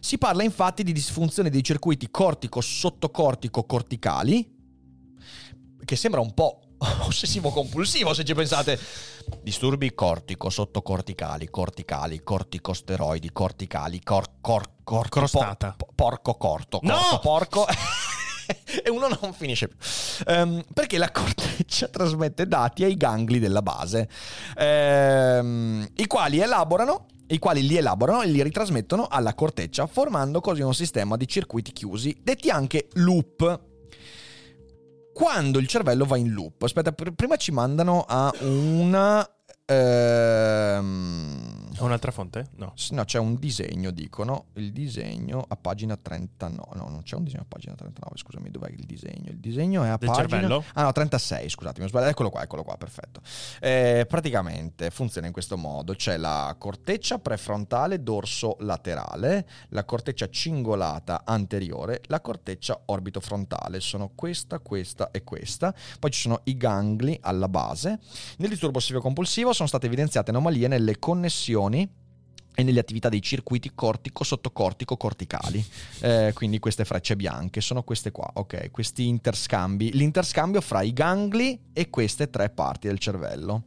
[0.00, 4.51] Si parla infatti di disfunzione dei circuiti cortico-sottocortico-corticali,
[5.84, 6.60] che sembra un po'
[7.06, 8.78] ossessivo-compulsivo se ci pensate.
[9.42, 15.74] Disturbi cortico, sottocorticali, corticali, corticosteroidi, corticali, cor, cor, cor, Crostata.
[15.76, 16.94] po- porco corto, No!
[16.94, 17.66] corto, porco.
[18.84, 19.76] e uno non finisce più.
[20.26, 24.08] Ehm, perché la corteccia trasmette dati ai gangli della base,
[24.56, 30.60] ehm, i quali elaborano i quali li elaborano e li ritrasmettono alla corteccia, formando così
[30.60, 33.70] un sistema di circuiti chiusi, detti anche loop.
[35.12, 39.28] Quando il cervello va in loop, aspetta, pr- prima ci mandano a una.
[39.66, 41.51] ehm,
[41.82, 42.46] È un'altra fonte?
[42.58, 42.74] No.
[42.90, 44.44] No, c'è un disegno, dicono.
[44.52, 46.76] Il disegno a pagina 39.
[46.76, 48.16] No, non c'è un disegno a pagina 39.
[48.18, 49.30] Scusami, dov'è il disegno?
[49.30, 50.28] Il disegno è a Del pagina.
[50.28, 50.64] cervello?
[50.74, 51.48] Ah, no, 36.
[51.48, 52.12] Scusatemi, ho sbagliato.
[52.12, 53.20] Eccolo qua, eccolo qua, perfetto.
[53.60, 61.22] Eh, praticamente funziona in questo modo: c'è la corteccia prefrontale dorso laterale, la corteccia cingolata
[61.24, 63.80] anteriore, la corteccia orbitofrontale.
[63.80, 65.74] Sono questa, questa e questa.
[65.98, 67.98] Poi ci sono i gangli alla base.
[68.36, 71.70] Nel disturbo ossessivo-compulsivo sono state evidenziate anomalie nelle connessioni
[72.54, 75.64] e nelle attività dei circuiti cortico-sottocortico-corticali.
[76.00, 78.70] Eh, quindi queste frecce bianche sono queste qua, ok?
[78.70, 79.92] Questi interscambi.
[79.92, 83.64] L'interscambio fra i gangli e queste tre parti del cervello.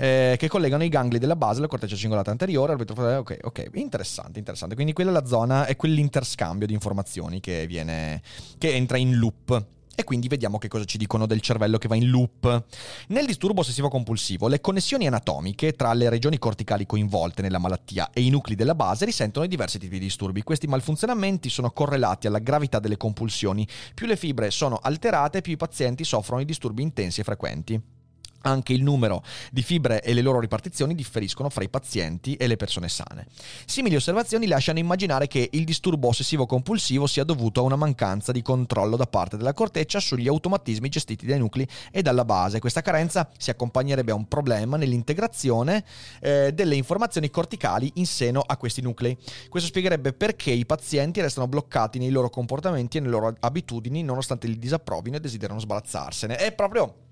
[0.00, 4.74] eh, che collegano i gangli della base alla corteccia cingolata anteriore, ok, ok, interessante, interessante.
[4.74, 8.22] Quindi quella è la zona, è quell'interscambio di informazioni che viene,
[8.56, 9.66] che entra in loop.
[9.94, 12.64] E quindi vediamo che cosa ci dicono del cervello che va in loop.
[13.08, 18.30] Nel disturbo ossessivo-compulsivo, le connessioni anatomiche tra le regioni corticali coinvolte nella malattia e i
[18.30, 20.42] nuclei della base risentono di diversi tipi di disturbi.
[20.42, 23.66] Questi malfunzionamenti sono correlati alla gravità delle compulsioni.
[23.94, 27.99] Più le fibre sono alterate, più i pazienti soffrono di disturbi intensi e frequenti.
[28.42, 32.56] Anche il numero di fibre e le loro ripartizioni differiscono fra i pazienti e le
[32.56, 33.26] persone sane.
[33.66, 38.96] Simili osservazioni lasciano immaginare che il disturbo ossessivo-compulsivo sia dovuto a una mancanza di controllo
[38.96, 42.60] da parte della corteccia sugli automatismi gestiti dai nuclei e dalla base.
[42.60, 45.84] Questa carenza si accompagnerebbe a un problema nell'integrazione
[46.20, 49.16] eh, delle informazioni corticali in seno a questi nuclei.
[49.48, 54.46] Questo spiegherebbe perché i pazienti restano bloccati nei loro comportamenti e nelle loro abitudini nonostante
[54.46, 56.36] li disapprovino e desiderano sbalazzarsene.
[56.36, 57.08] È proprio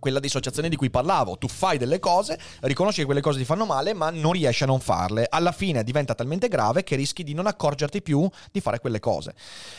[0.00, 1.38] quella dissociazione di cui parlavo.
[1.38, 4.66] Tu fai delle cose, riconosci che quelle cose ti fanno male, ma non riesci a
[4.66, 5.26] non farle.
[5.28, 9.34] Alla fine diventa talmente grave che rischi di non accorgerti più di fare quelle cose.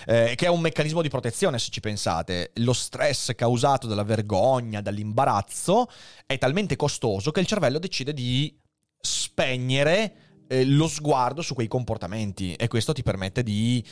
[0.05, 2.51] Eh, che è un meccanismo di protezione, se ci pensate.
[2.55, 5.89] Lo stress causato dalla vergogna, dall'imbarazzo,
[6.25, 8.57] è talmente costoso che il cervello decide di
[9.01, 10.13] spegnere
[10.47, 13.84] eh, lo sguardo su quei comportamenti e questo ti permette di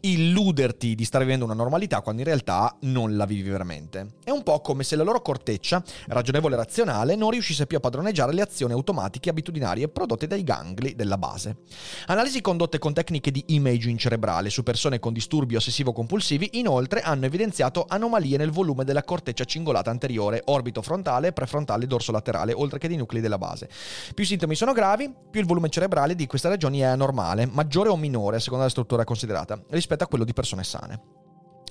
[0.00, 4.14] illuderti di stare vivendo una normalità quando in realtà non la vivi veramente.
[4.22, 7.80] È un po' come se la loro corteccia, ragionevole e razionale, non riuscisse più a
[7.80, 11.58] padroneggiare le azioni automatiche e abitudinarie prodotte dai gangli della base.
[12.06, 17.84] Analisi condotte con tecniche di imaging cerebrale su persone con disturbi ossessivo-compulsivi inoltre hanno evidenziato
[17.88, 22.96] anomalie nel volume della corteccia cingolata anteriore, orbito frontale, prefrontale dorso laterale, oltre che dei
[22.96, 23.68] nuclei della base.
[24.14, 27.88] Più i sintomi sono gravi, più il volume cerebrale di queste regioni è anormale, maggiore
[27.88, 31.00] o minore a seconda della struttura considerata, rispetto a quello di persone sane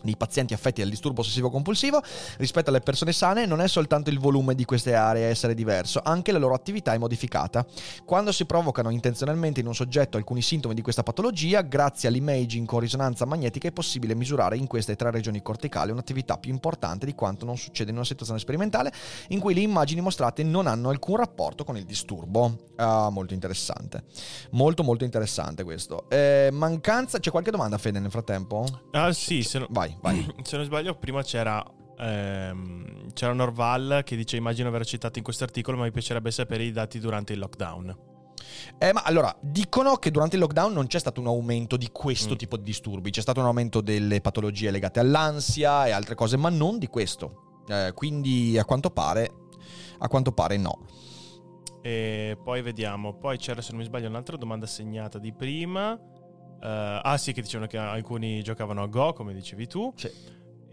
[0.06, 2.02] nei pazienti affetti dal disturbo ossessivo compulsivo
[2.38, 6.02] rispetto alle persone sane non è soltanto il volume di queste aree a essere diverso,
[6.04, 7.66] anche la loro attività è modificata.
[8.06, 12.80] Quando si provocano intenzionalmente in un soggetto alcuni sintomi di questa patologia, grazie all'imaging con
[12.80, 17.46] risonanza magnetica è possibile misurare in queste tre regioni corticali un'attività più importante di quanto
[17.46, 18.94] non succede in una situazione sperimentale
[19.30, 22.64] in cui le immagini mostrate non hanno alcun rapporto con il disturbo.
[22.76, 24.04] Ah, molto interessante.
[24.52, 26.10] Molto molto interessante questo.
[26.10, 28.66] Eh, mancanza, c'è qualche domanda Fede nel frattempo?
[28.92, 30.26] Ah sì, se, no- Vai, vai.
[30.44, 31.64] se non sbaglio prima c'era...
[31.98, 36.64] ehm, c'era Norval che dice immagino aver citato in questo articolo ma mi piacerebbe sapere
[36.64, 37.98] i dati durante il lockdown.
[38.78, 42.34] Eh, ma allora, dicono che durante il lockdown non c'è stato un aumento di questo
[42.34, 42.38] Mm.
[42.38, 46.50] tipo di disturbi, c'è stato un aumento delle patologie legate all'ansia e altre cose, ma
[46.50, 47.64] non di questo.
[47.68, 49.32] Eh, quindi a quanto pare,
[50.00, 50.86] a quanto pare no.
[51.82, 53.14] E poi vediamo.
[53.18, 56.00] Poi c'era, se non mi sbaglio, un'altra domanda segnata di prima.
[56.62, 59.92] Eh, ah sì, che dicevano che alcuni giocavano a Go, come dicevi tu.
[59.96, 60.10] Sì.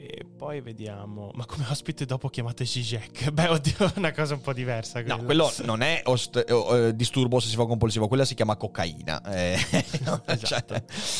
[0.04, 1.30] E poi vediamo.
[1.34, 3.30] Ma come ospite dopo chiamate Zizek?
[3.30, 4.98] Beh, oddio, è una cosa un po' diversa.
[5.02, 5.44] No, quella.
[5.44, 6.52] quello non è ost- eh,
[6.88, 9.22] eh, disturbo ossessivo compulsivo, quella si chiama cocaina.
[9.32, 9.54] Eh,
[10.26, 10.36] Esatto.
[10.44, 10.64] cioè-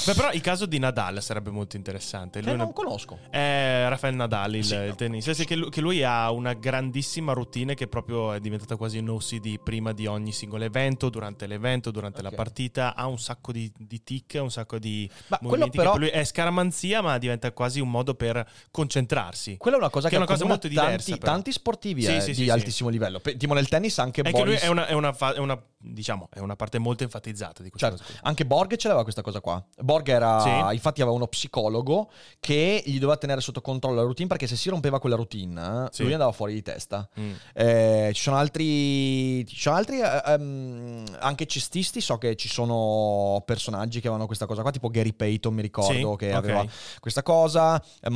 [0.07, 2.40] Beh, però il caso di Nadal sarebbe molto interessante.
[2.40, 3.18] Lui Eh, una- non conosco.
[3.31, 4.85] È Rafael Nadal, il, Sì, no.
[4.85, 5.33] il tennista.
[5.33, 9.11] Sì, che, lui, che lui ha una grandissima routine che proprio è diventata quasi un
[9.11, 12.35] OCD prima di ogni singolo evento, durante l'evento, durante la Ok.
[12.35, 12.97] partita.
[12.97, 16.25] Ha un sacco di, di tic, un sacco di Ma quello però, per lui è
[16.25, 19.59] scaramanzia, ma diventa quasi un modo per concentrarsi.
[19.59, 21.33] quella è una cosa che che, è una cosa molto diversa, tanti, però.
[21.33, 23.21] tanti sportivi Sì, eh, sì, di sì, altissimo livello.
[23.21, 25.61] Tipo nel tennis anche È che lui Boris è una, è una fa- è una,
[25.77, 28.19] diciamo, è una parte molto enfatizzata di questa Certo, cosa.
[28.23, 29.63] anche Borg ce l'aveva questa cosa qua.
[29.77, 34.47] Borg era, infatti aveva uno psicologo che gli doveva tenere sotto controllo la routine perché
[34.47, 37.07] se si rompeva quella routine lui andava fuori di testa.
[37.21, 37.33] Mm.
[37.53, 43.43] Eh, ci sono altri, ci sono altri eh, ehm, anche cestisti, so che ci sono
[43.45, 46.35] personaggi che avevano questa cosa qua, tipo Gary Payton mi ricordo che ok.
[46.35, 46.65] aveva
[47.01, 48.09] questa cosa, eh,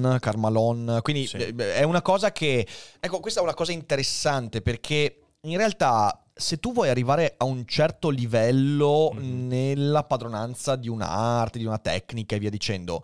[0.00, 1.36] Malone, Carmalone, quindi Sì.
[1.36, 2.66] è una cosa che,
[2.98, 7.66] ecco questa è una cosa interessante perché in realtà se tu vuoi arrivare a un
[7.66, 9.46] certo livello Mhm.
[9.46, 13.02] nella padronanza di un'arte, di una tecnica e via dicendo,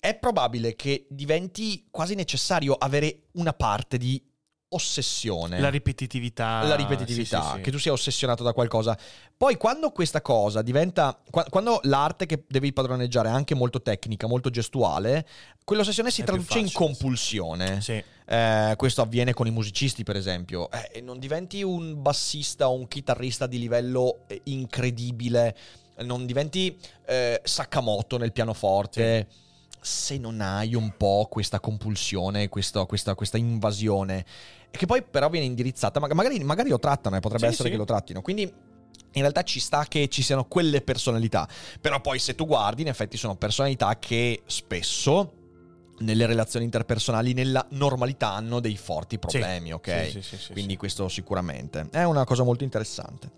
[0.00, 4.20] è probabile che diventi quasi necessario avere una parte di
[4.72, 5.60] ossessione.
[5.60, 6.62] La ripetitività.
[6.62, 7.60] La ripetitività, sì, sì, sì.
[7.62, 8.98] che tu sia ossessionato da qualcosa.
[9.36, 14.26] Poi quando questa cosa diventa, qua- quando l'arte che devi padroneggiare è anche molto tecnica,
[14.26, 15.26] molto gestuale,
[15.64, 17.80] quell'ossessione si È traduce in facile, compulsione.
[17.80, 18.02] Sì.
[18.24, 20.70] Eh, questo avviene con i musicisti, per esempio.
[20.70, 25.56] Eh, non diventi un bassista o un chitarrista di livello eh, incredibile,
[25.98, 29.26] non diventi eh, Sakamoto nel pianoforte.
[29.80, 34.24] Se non hai un po' questa compulsione, questo- questa, questa invasione,
[34.72, 37.68] e che poi però viene indirizzata, ma- magari, magari lo trattano, eh, potrebbe Sì, essere
[37.68, 37.74] sì.
[37.74, 38.22] che lo trattino.
[38.22, 41.46] Quindi in realtà ci sta che ci siano quelle personalità.
[41.78, 45.34] Però poi se tu guardi, in effetti sono personalità che spesso
[45.98, 50.04] nelle relazioni interpersonali, nella normalità, hanno dei forti problemi, ok?
[50.06, 50.78] Sì, sì, sì, sì, Quindi sì.
[50.78, 51.86] questo sicuramente.
[51.90, 53.30] È una cosa molto interessante.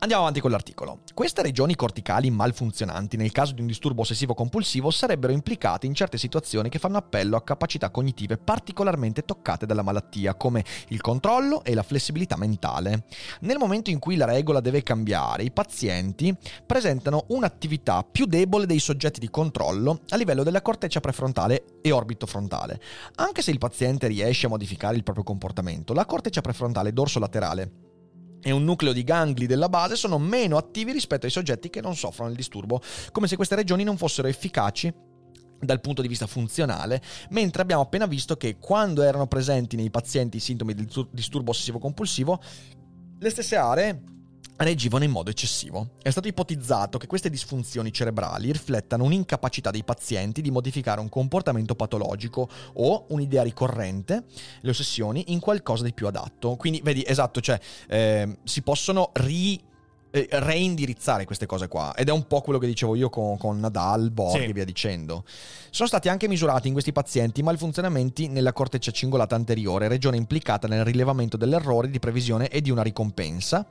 [0.00, 1.00] Andiamo avanti con l'articolo.
[1.14, 6.68] Queste regioni corticali malfunzionanti nel caso di un disturbo ossessivo-compulsivo sarebbero implicate in certe situazioni
[6.68, 11.82] che fanno appello a capacità cognitive particolarmente toccate dalla malattia, come il controllo e la
[11.82, 13.04] flessibilità mentale.
[13.40, 16.36] Nel momento in cui la regola deve cambiare, i pazienti
[16.66, 22.26] presentano un'attività più debole dei soggetti di controllo a livello della corteccia prefrontale e orbito
[22.26, 22.80] frontale.
[23.16, 27.83] Anche se il paziente riesce a modificare il proprio comportamento, la corteccia prefrontale dorsolaterale
[28.44, 31.96] e un nucleo di gangli della base sono meno attivi rispetto ai soggetti che non
[31.96, 32.80] soffrono il disturbo,
[33.10, 34.92] come se queste regioni non fossero efficaci
[35.58, 40.36] dal punto di vista funzionale, mentre abbiamo appena visto che quando erano presenti nei pazienti
[40.36, 42.38] i sintomi del disturbo ossessivo compulsivo,
[43.18, 44.02] le stesse aree
[44.56, 45.90] reagivano in modo eccessivo.
[46.02, 51.74] È stato ipotizzato che queste disfunzioni cerebrali riflettano un'incapacità dei pazienti di modificare un comportamento
[51.74, 54.24] patologico o un'idea ricorrente,
[54.60, 56.56] le ossessioni, in qualcosa di più adatto.
[56.56, 59.60] Quindi, vedi, esatto, cioè eh, si possono ri
[60.14, 61.92] eh, reindirizzare queste cose qua.
[61.96, 64.44] Ed è un po' quello che dicevo io con, con Nadal, Borg sì.
[64.44, 65.24] e via dicendo.
[65.70, 70.84] Sono stati anche misurati in questi pazienti malfunzionamenti nella corteccia cingolata anteriore, regione implicata nel
[70.84, 73.66] rilevamento dell'errore di previsione e di una ricompensa.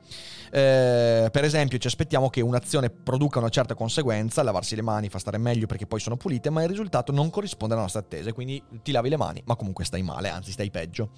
[0.50, 5.18] Eh, per esempio, ci aspettiamo che un'azione produca una certa conseguenza, lavarsi le mani fa
[5.18, 8.62] stare meglio perché poi sono pulite, ma il risultato non corrisponde alla nostra attesa, quindi
[8.82, 11.12] ti lavi le mani, ma comunque stai male, anzi stai peggio.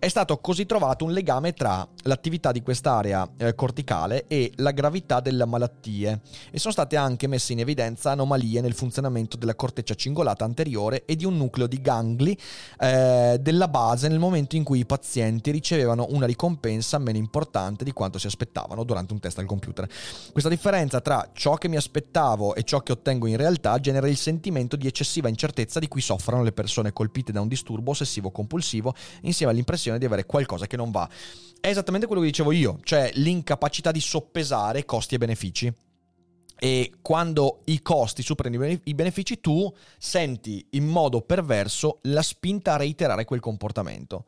[0.00, 5.20] È stato così trovato un legame tra l'attività di quest'area eh, corticale e la gravità
[5.20, 10.44] delle malattie e sono state anche messe in evidenza anomalie nel funzionamento della corteccia cingolata
[10.44, 12.36] anteriore e di un nucleo di gangli
[12.78, 17.92] eh, della base nel momento in cui i pazienti ricevevano una ricompensa meno importante di
[17.92, 19.88] quanto si aspettavano durante un test al computer.
[20.32, 24.16] Questa differenza tra ciò che mi aspettavo e ciò che ottengo in realtà genera il
[24.16, 28.94] sentimento di eccessiva incertezza di cui soffrono le persone colpite da un disturbo ossessivo compulsivo
[29.22, 31.08] insieme all'impressione di avere qualcosa che non va.
[31.60, 34.53] È esattamente quello che dicevo io, cioè l'incapacità di soppesare
[34.84, 35.74] costi e benefici.
[36.56, 42.76] E quando i costi superano i benefici, tu senti in modo perverso la spinta a
[42.76, 44.24] reiterare quel comportamento.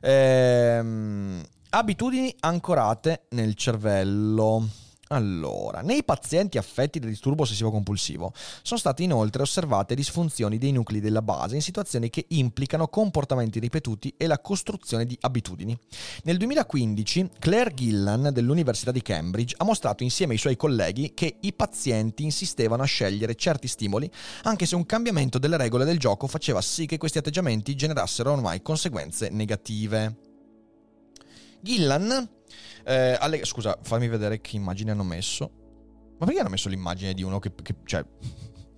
[0.00, 4.66] Ehm, abitudini ancorate nel cervello.
[5.08, 8.32] Allora, nei pazienti affetti da disturbo ossessivo compulsivo
[8.62, 14.12] sono state inoltre osservate disfunzioni dei nuclei della base in situazioni che implicano comportamenti ripetuti
[14.16, 15.76] e la costruzione di abitudini.
[16.24, 21.54] Nel 2015 Claire Gillan dell'Università di Cambridge ha mostrato insieme ai suoi colleghi che i
[21.54, 24.10] pazienti insistevano a scegliere certi stimoli
[24.42, 28.60] anche se un cambiamento delle regole del gioco faceva sì che questi atteggiamenti generassero ormai
[28.60, 30.16] conseguenze negative.
[31.60, 32.36] Gillan
[32.84, 33.44] eh, alle...
[33.44, 35.50] Scusa, fammi vedere che immagine hanno messo.
[36.18, 37.52] Ma perché hanno messo l'immagine di uno che...
[37.62, 38.04] che cioè,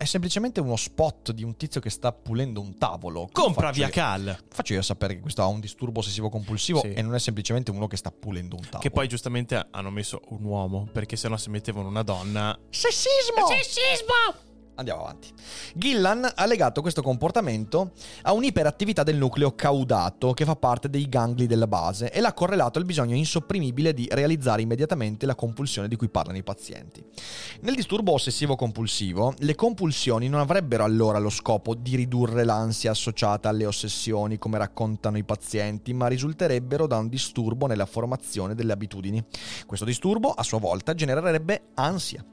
[0.00, 3.28] è semplicemente uno spot di un tizio che sta pulendo un tavolo.
[3.30, 4.44] Come Compra via Cal.
[4.48, 6.92] Faccio io a sapere che questo ha un disturbo ossessivo compulsivo sì.
[6.94, 8.80] e non è semplicemente uno che sta pulendo un tavolo.
[8.80, 12.58] Che poi giustamente hanno messo un uomo, perché sennò se mettevano una donna...
[12.70, 13.46] Sessismo!
[13.46, 14.49] Sessismo!
[14.80, 15.28] Andiamo avanti.
[15.74, 21.46] Gillan ha legato questo comportamento a un'iperattività del nucleo caudato che fa parte dei gangli
[21.46, 26.08] della base e l'ha correlato al bisogno insopprimibile di realizzare immediatamente la compulsione di cui
[26.08, 27.04] parlano i pazienti.
[27.60, 33.50] Nel disturbo ossessivo compulsivo, le compulsioni non avrebbero allora lo scopo di ridurre l'ansia associata
[33.50, 39.22] alle ossessioni come raccontano i pazienti, ma risulterebbero da un disturbo nella formazione delle abitudini.
[39.66, 42.24] Questo disturbo a sua volta genererebbe ansia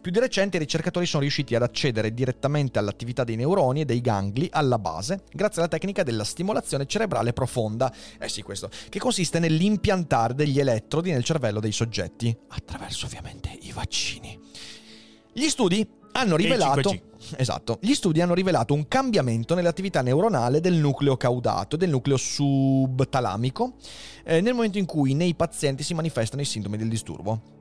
[0.00, 4.00] più di recente i ricercatori sono riusciti ad accedere direttamente all'attività dei neuroni e dei
[4.00, 9.38] gangli alla base grazie alla tecnica della stimolazione cerebrale profonda, eh sì questo, che consiste
[9.38, 14.38] nell'impiantare degli elettrodi nel cervello dei soggetti, attraverso ovviamente i vaccini.
[15.32, 17.12] Gli studi hanno rivelato...
[17.36, 23.76] Esatto, gli studi hanno rivelato un cambiamento nell'attività neuronale del nucleo caudato, del nucleo subtalamico,
[24.24, 27.53] eh, nel momento in cui nei pazienti si manifestano i sintomi del disturbo.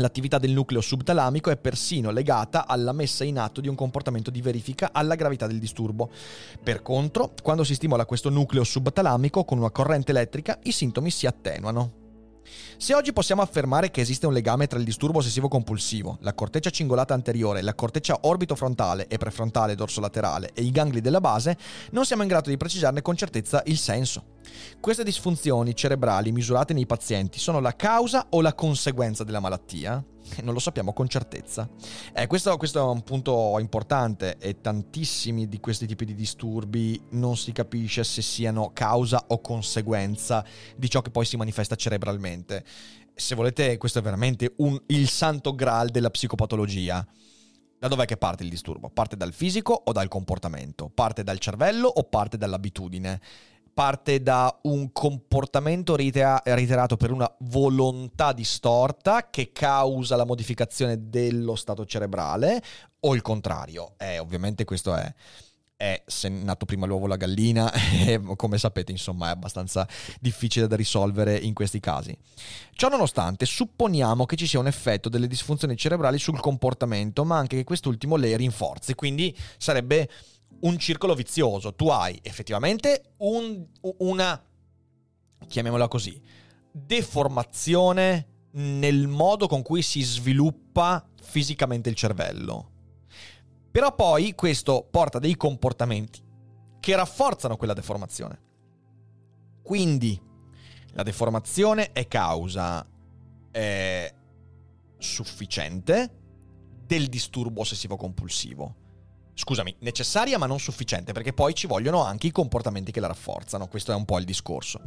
[0.00, 4.40] L'attività del nucleo subtalamico è persino legata alla messa in atto di un comportamento di
[4.40, 6.10] verifica alla gravità del disturbo.
[6.62, 11.26] Per contro, quando si stimola questo nucleo subtalamico con una corrente elettrica, i sintomi si
[11.26, 12.07] attenuano.
[12.76, 16.70] Se oggi possiamo affermare che esiste un legame tra il disturbo ossessivo compulsivo, la corteccia
[16.70, 21.56] cingolata anteriore, la corteccia orbitofrontale e prefrontale dorsolaterale e i gangli della base,
[21.90, 24.36] non siamo in grado di precisarne con certezza il senso.
[24.80, 30.02] Queste disfunzioni cerebrali misurate nei pazienti sono la causa o la conseguenza della malattia?
[30.42, 31.68] Non lo sappiamo con certezza.
[32.12, 37.36] Eh, questo, questo, è un punto importante e tantissimi di questi tipi di disturbi non
[37.36, 40.44] si capisce se siano causa o conseguenza
[40.76, 42.64] di ciò che poi si manifesta cerebralmente.
[43.14, 47.06] Se volete, questo è veramente un, il santo graal della psicopatologia.
[47.80, 48.90] Da dov'è che parte il disturbo?
[48.90, 50.90] Parte dal fisico o dal comportamento?
[50.92, 53.20] Parte dal cervello o parte dall'abitudine?
[53.78, 61.86] Parte da un comportamento reiterato per una volontà distorta che causa la modificazione dello stato
[61.86, 62.60] cerebrale
[62.98, 63.92] o il contrario.
[63.96, 65.14] Eh, ovviamente questo è
[65.76, 67.70] è se è nato prima l'uovo o la gallina,
[68.04, 69.86] e come sapete insomma è abbastanza
[70.18, 72.18] difficile da risolvere in questi casi.
[72.72, 77.58] Ciò nonostante supponiamo che ci sia un effetto delle disfunzioni cerebrali sul comportamento, ma anche
[77.58, 80.08] che quest'ultimo le rinforzi, quindi sarebbe
[80.60, 81.74] un circolo vizioso.
[81.74, 83.66] Tu hai effettivamente un-
[83.98, 84.42] una,
[85.46, 86.20] chiamiamola così,
[86.70, 92.70] deformazione nel modo con cui si sviluppa fisicamente il cervello.
[93.70, 96.22] Però poi questo porta dei comportamenti
[96.80, 98.46] che rafforzano quella deformazione.
[99.62, 100.20] Quindi
[100.92, 102.84] la deformazione è causa
[103.52, 104.14] eh,
[104.96, 106.10] sufficiente
[106.86, 108.86] del disturbo ossessivo compulsivo.
[109.40, 113.68] Scusami, necessaria ma non sufficiente, perché poi ci vogliono anche i comportamenti che la rafforzano.
[113.68, 114.80] Questo è un po' il discorso.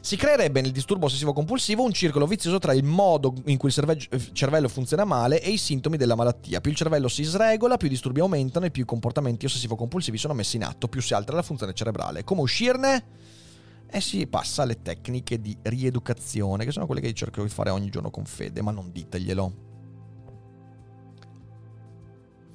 [0.00, 3.74] Si creerebbe nel disturbo ossessivo compulsivo un circolo vizioso tra il modo in cui il
[3.74, 6.60] cerve- cervello funziona male e i sintomi della malattia.
[6.60, 10.18] Più il cervello si sregola, più i disturbi aumentano e più i comportamenti ossessivo compulsivi
[10.18, 12.22] sono messi in atto, più si altera la funzione cerebrale.
[12.22, 13.04] Come uscirne?
[13.88, 17.88] E si passa alle tecniche di rieducazione, che sono quelle che cerco di fare ogni
[17.88, 19.52] giorno con fede, ma non diteglielo.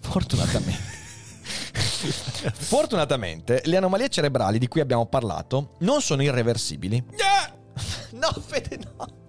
[0.02, 1.01] Fortunatamente.
[1.72, 7.04] Fortunatamente, le anomalie cerebrali di cui abbiamo parlato non sono irreversibili.
[8.12, 9.20] No, Fede, no.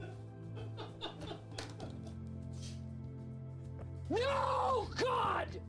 [4.08, 5.60] No, God!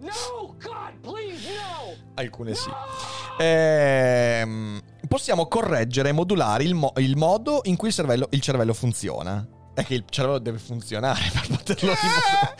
[0.00, 1.94] No, God, please, no!
[2.14, 2.70] Alcune sì.
[3.38, 8.74] Ehm, possiamo correggere e modulare il, mo- il modo in cui il cervello, il cervello
[8.74, 9.46] funziona.
[9.74, 12.56] È che il cervello deve funzionare per poterlo dimostrare.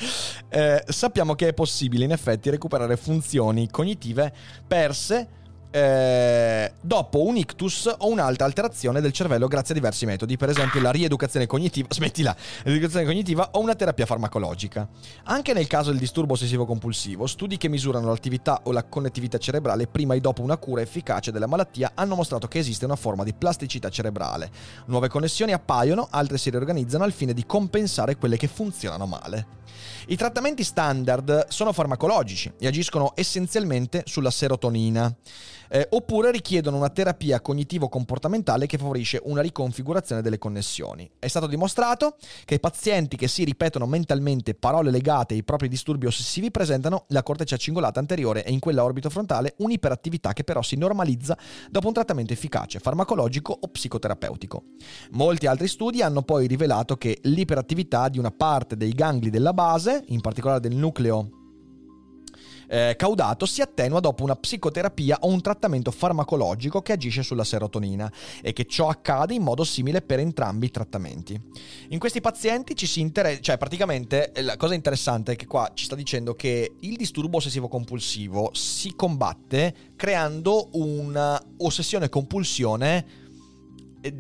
[0.51, 4.33] Eh, sappiamo che è possibile in effetti recuperare funzioni cognitive
[4.67, 5.39] perse
[5.73, 10.81] eh, dopo un ictus o un'altra alterazione del cervello grazie a diversi metodi, per esempio
[10.81, 12.35] la rieducazione cognitiva, smettila,
[12.65, 14.89] l'educazione cognitiva o una terapia farmacologica.
[15.25, 19.87] Anche nel caso del disturbo ossessivo compulsivo, studi che misurano l'attività o la connettività cerebrale
[19.87, 23.33] prima e dopo una cura efficace della malattia hanno mostrato che esiste una forma di
[23.33, 24.51] plasticità cerebrale.
[24.87, 29.59] Nuove connessioni appaiono, altre si riorganizzano al fine di compensare quelle che funzionano male.
[30.11, 35.15] I trattamenti standard sono farmacologici e agiscono essenzialmente sulla serotonina,
[35.71, 41.09] eh, oppure richiedono una terapia cognitivo-comportamentale che favorisce una riconfigurazione delle connessioni.
[41.19, 46.07] È stato dimostrato che i pazienti che si ripetono mentalmente parole legate ai propri disturbi
[46.07, 50.77] ossessivi presentano la corteccia cingolata anteriore e in quella orbito frontale un'iperattività che però si
[50.77, 51.39] normalizza
[51.71, 54.63] dopo un trattamento efficace, farmacologico o psicoterapeutico.
[55.13, 60.05] Molti altri studi hanno poi rivelato che l'iperattività di una parte dei gangli della base,
[60.09, 61.40] in particolare del nucleo
[62.71, 68.11] eh, caudato si attenua dopo una psicoterapia o un trattamento farmacologico che agisce sulla serotonina
[68.41, 71.41] e che ciò accade in modo simile per entrambi i trattamenti.
[71.89, 75.73] In questi pazienti ci si interessa, cioè praticamente eh, la cosa interessante è che qua
[75.75, 83.07] ci sta dicendo che il disturbo ossessivo compulsivo si combatte creando una ossessione compulsione
[84.01, 84.15] eh,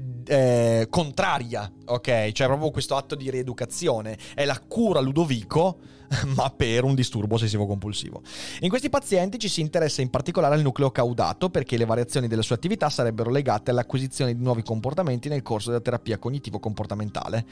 [0.89, 2.33] contraria, ok?
[2.33, 4.17] Cioè proprio questo atto di rieducazione.
[4.35, 5.79] È la cura Ludovico,
[6.35, 8.23] ma per un disturbo ossessivo compulsivo.
[8.61, 12.43] In questi pazienti ci si interessa in particolare al nucleo caudato perché le variazioni delle
[12.43, 17.45] sue attività sarebbero legate all'acquisizione di nuovi comportamenti nel corso della terapia cognitivo-comportamentale.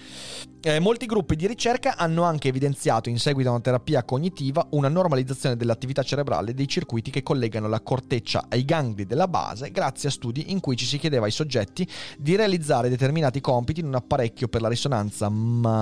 [0.61, 4.89] Eh, molti gruppi di ricerca hanno anche evidenziato in seguito a una terapia cognitiva una
[4.89, 10.13] normalizzazione dell'attività cerebrale dei circuiti che collegano la corteccia ai gangli della base grazie a
[10.13, 11.87] studi in cui ci si chiedeva ai soggetti
[12.19, 15.81] di realizzare determinati compiti in un apparecchio per la risonanza magnetica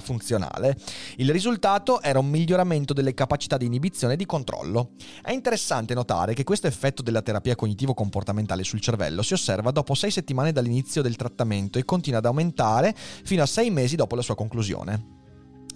[0.00, 0.76] funzionale.
[1.16, 4.90] Il risultato era un miglioramento delle capacità di inibizione e di controllo.
[5.22, 10.10] È interessante notare che questo effetto della terapia cognitivo-comportamentale sul cervello si osserva dopo 6
[10.10, 14.34] settimane dall'inizio del trattamento e continua ad aumentare fino a 6 mesi dopo la sua
[14.34, 15.14] conclusione.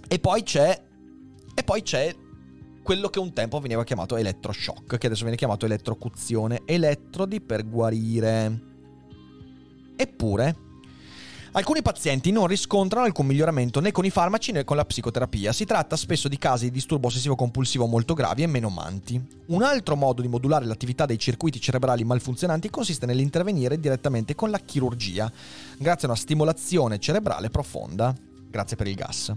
[0.07, 0.81] E poi c'è
[1.53, 2.15] e poi c'è
[2.83, 8.69] quello che un tempo veniva chiamato elettroshock, che adesso viene chiamato elettrocuzione, elettrodi per guarire.
[9.95, 10.55] Eppure,
[11.51, 15.53] alcuni pazienti non riscontrano alcun miglioramento né con i farmaci né con la psicoterapia.
[15.53, 19.21] Si tratta spesso di casi di disturbo ossessivo-compulsivo molto gravi e menomanti.
[19.47, 24.59] Un altro modo di modulare l'attività dei circuiti cerebrali malfunzionanti consiste nell'intervenire direttamente con la
[24.59, 25.31] chirurgia,
[25.77, 28.15] grazie a una stimolazione cerebrale profonda.
[28.49, 29.33] Grazie per il gas.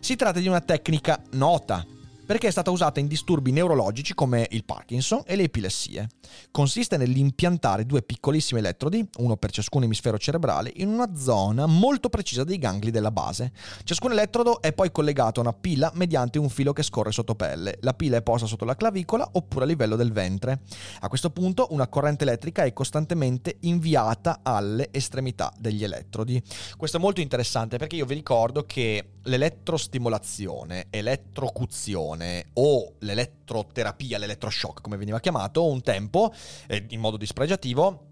[0.00, 1.86] Si tratta di una tecnica nota
[2.30, 6.06] perché è stata usata in disturbi neurologici come il Parkinson e le epilessie.
[6.52, 12.44] Consiste nell'impiantare due piccolissimi elettrodi, uno per ciascun emisfero cerebrale, in una zona molto precisa
[12.44, 13.50] dei gangli della base.
[13.82, 17.78] Ciascun elettrodo è poi collegato a una pila mediante un filo che scorre sotto pelle.
[17.80, 20.60] La pila è posta sotto la clavicola oppure a livello del ventre.
[21.00, 26.40] A questo punto una corrente elettrica è costantemente inviata alle estremità degli elettrodi.
[26.76, 32.19] Questo è molto interessante perché io vi ricordo che l'elettrostimolazione, elettrocuzione
[32.54, 36.32] o l'elettroterapia, l'elettroshock come veniva chiamato un tempo,
[36.66, 38.09] eh, in modo dispregiativo,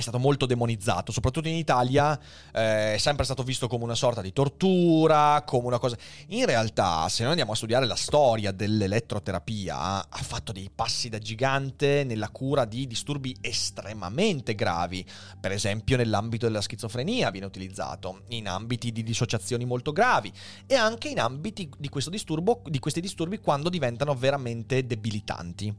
[0.00, 2.18] è stato molto demonizzato, soprattutto in Italia
[2.52, 5.96] eh, è sempre stato visto come una sorta di tortura, come una cosa...
[6.28, 11.18] In realtà, se noi andiamo a studiare la storia dell'elettroterapia, ha fatto dei passi da
[11.18, 15.04] gigante nella cura di disturbi estremamente gravi.
[15.38, 20.32] Per esempio nell'ambito della schizofrenia viene utilizzato, in ambiti di dissociazioni molto gravi
[20.66, 25.74] e anche in ambiti di, disturbo, di questi disturbi quando diventano veramente debilitanti.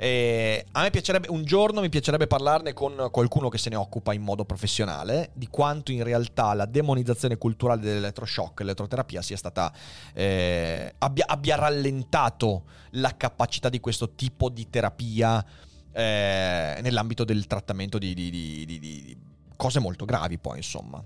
[0.00, 4.12] E a me piacerebbe, un giorno mi piacerebbe parlarne con qualcuno che se ne occupa
[4.12, 9.72] in modo professionale, di quanto in realtà la demonizzazione culturale dell'elettroshock, l'elettroterapia sia stata,
[10.14, 15.44] eh, abbia, abbia, rallentato la capacità di questo tipo di terapia
[15.92, 19.16] eh, nell'ambito del trattamento di, di, di, di
[19.56, 21.04] cose molto gravi poi insomma.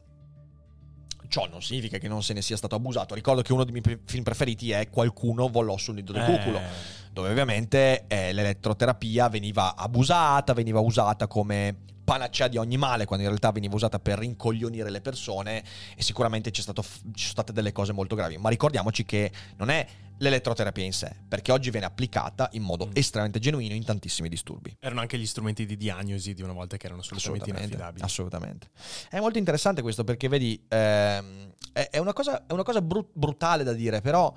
[1.28, 3.14] Ciò non significa che non se ne sia stato abusato.
[3.14, 6.62] Ricordo che uno dei miei film preferiti è Qualcuno volò sul nido del cuculo, Eh.
[7.10, 13.30] dove ovviamente eh, l'elettroterapia veniva abusata, veniva usata come panacea di ogni male, quando in
[13.30, 15.62] realtà veniva usata per rincoglionire le persone
[15.96, 18.36] e sicuramente c'è stato, ci sono state delle cose molto gravi.
[18.38, 19.86] Ma ricordiamoci che non è
[20.18, 22.90] l'elettroterapia in sé, perché oggi viene applicata in modo Mm.
[22.94, 24.76] estremamente genuino in tantissimi disturbi.
[24.78, 28.04] Erano anche gli strumenti di diagnosi di una volta che erano assolutamente, inaffidabili.
[28.04, 28.70] assolutamente.
[29.08, 33.08] È molto interessante questo perché vedi, ehm, è, è una cosa, è una cosa bru-
[33.12, 34.32] brutale da dire, però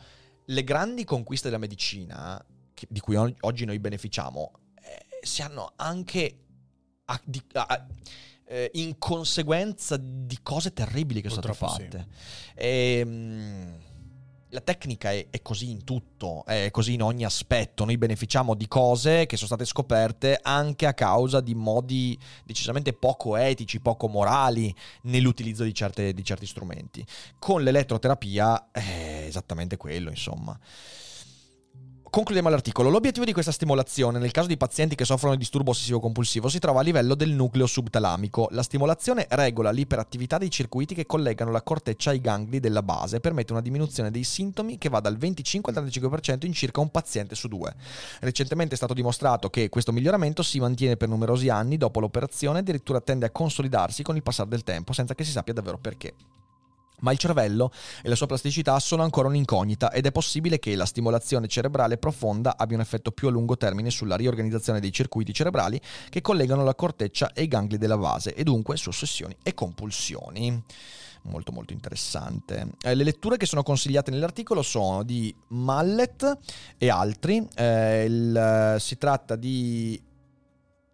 [0.46, 2.44] le grandi conquiste della medicina,
[2.74, 4.52] che- di cui oggi noi beneficiamo,
[4.82, 6.45] eh, si hanno anche
[7.06, 7.86] a- di- a-
[8.48, 11.58] eh, in conseguenza di cose terribili che sono state
[11.98, 12.08] fatte.
[12.56, 13.78] Ehm,
[14.50, 17.84] la tecnica è, è così in tutto, è così in ogni aspetto.
[17.84, 23.36] Noi beneficiamo di cose che sono state scoperte anche a causa di modi decisamente poco
[23.36, 27.06] etici, poco morali nell'utilizzo di, certe- di certi strumenti.
[27.38, 30.58] Con l'elettroterapia è esattamente quello, insomma.
[32.16, 32.90] Concludiamo l'articolo.
[32.90, 36.80] L'obiettivo di questa stimolazione, nel caso di pazienti che soffrono di disturbo ossessivo-compulsivo, si trova
[36.80, 38.48] a livello del nucleo subtalamico.
[38.52, 43.20] La stimolazione regola l'iperattività dei circuiti che collegano la corteccia ai gangli della base e
[43.20, 47.36] permette una diminuzione dei sintomi che va dal 25 al 35% in circa un paziente
[47.36, 47.76] su due.
[48.22, 52.62] Recentemente è stato dimostrato che questo miglioramento si mantiene per numerosi anni dopo l'operazione e
[52.62, 56.14] addirittura tende a consolidarsi con il passare del tempo, senza che si sappia davvero perché.
[57.00, 57.72] Ma il cervello
[58.02, 62.56] e la sua plasticità sono ancora un'incognita ed è possibile che la stimolazione cerebrale profonda
[62.58, 65.80] abbia un effetto più a lungo termine sulla riorganizzazione dei circuiti cerebrali
[66.10, 70.64] che collegano la corteccia e i gangli della base e dunque su ossessioni e compulsioni.
[71.24, 72.68] Molto molto interessante.
[72.84, 76.38] Eh, le letture che sono consigliate nell'articolo sono di Mallet
[76.78, 77.46] e altri.
[77.56, 80.00] Eh, il- si tratta di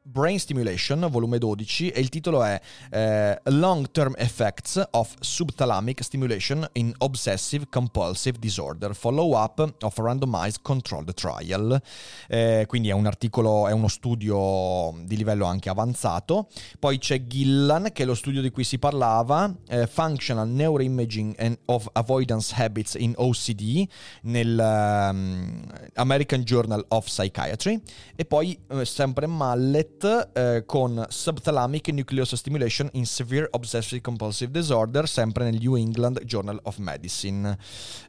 [0.04, 6.68] Brain Stimulation, volume 12, e il titolo è eh, Long Term Effects of Subthalamic Stimulation
[6.74, 11.80] in Obsessive Compulsive Disorder, Follow Up of Randomized Controlled Trial.
[12.28, 16.48] Eh, quindi è un articolo, è uno studio di livello anche avanzato.
[16.80, 21.60] Poi c'è Gillan, che è lo studio di cui si parlava, eh, Functional Neuroimaging and
[21.66, 23.88] of Avoidance Habits in OCD,
[24.24, 25.62] nel ehm,
[25.94, 27.80] American Journal of Psychiatry.
[28.16, 35.08] E poi eh, sempre Mallet eh, con Subthalamic Nucleus Stimulation in Severe Obsessive Compulsive Disorder,
[35.08, 37.58] sempre nel New England Journal of Medicine.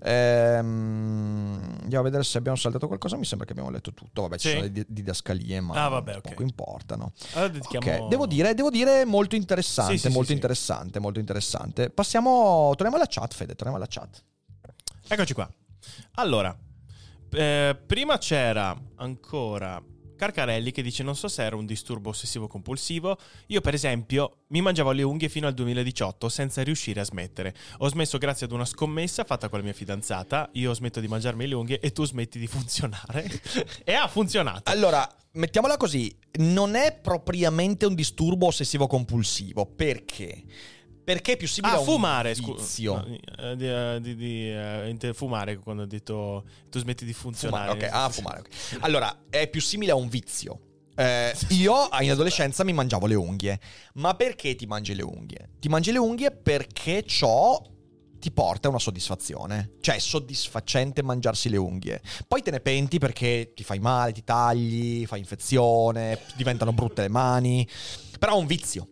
[0.02, 3.16] Ehm, andiamo a vedere se abbiamo saltato qualcosa.
[3.16, 4.22] Mi sembra che abbiamo letto tutto.
[4.22, 4.54] Vabbè, ci Sì.
[4.54, 6.28] sono le di- didascalie, ma Ah, vabbè, ok.
[6.30, 7.12] poco importano.
[7.32, 7.86] Allora dedichiamo...
[8.04, 11.90] Ok, devo dire, devo dire molto interessante, Sì, sì, molto interessante, molto interessante.
[11.90, 14.22] Passiamo, torniamo alla chat, Fede, torniamo alla chat.
[15.08, 15.48] Eccoci qua.
[16.14, 16.56] Allora,
[17.30, 19.82] eh, prima c'era ancora
[20.16, 23.16] Carcarelli che dice non so se era un disturbo ossessivo compulsivo.
[23.48, 27.54] Io per esempio mi mangiavo le unghie fino al 2018 senza riuscire a smettere.
[27.78, 30.50] Ho smesso grazie ad una scommessa fatta con la mia fidanzata.
[30.54, 33.28] Io smetto di mangiarmi le unghie e tu smetti di funzionare.
[33.84, 34.70] e ha funzionato.
[34.70, 40.44] Allora, mettiamola così, non è propriamente un disturbo ossessivo compulsivo, perché?
[41.04, 42.60] Perché è più simile Ah, a un fumare, scusa.
[42.60, 43.04] vizio.
[43.56, 47.70] di, eh, di- di, eh, inte- fumare quando ho detto tu smetti di funzionare.
[47.72, 48.38] Fumare, ok, ah, fumare.
[48.40, 48.78] ok.
[48.80, 50.60] Allora, è più simile a un vizio.
[50.94, 53.58] Eh, io in adolescenza mi mangiavo le unghie.
[53.94, 55.50] Ma perché ti mangi le unghie?
[55.58, 57.66] Ti mangi le unghie perché ho
[58.20, 59.72] ti porta una soddisfazione.
[59.80, 62.00] Cioè, è soddisfacente mangiarsi le unghie.
[62.28, 67.08] Poi te ne penti perché ti fai male, ti tagli, fai infezione, diventano brutte le
[67.08, 67.66] mani.
[68.20, 68.86] Però è un vizio.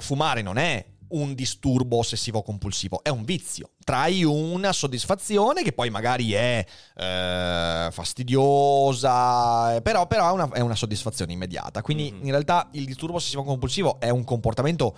[0.00, 3.70] Fumare non è un disturbo ossessivo compulsivo, è un vizio.
[3.84, 6.64] Trai una soddisfazione che poi magari è
[6.96, 11.82] eh, fastidiosa, eh, però, però è, una, è una soddisfazione immediata.
[11.82, 12.24] Quindi Mhm.
[12.24, 14.94] in realtà il disturbo ossessivo compulsivo è un comportamento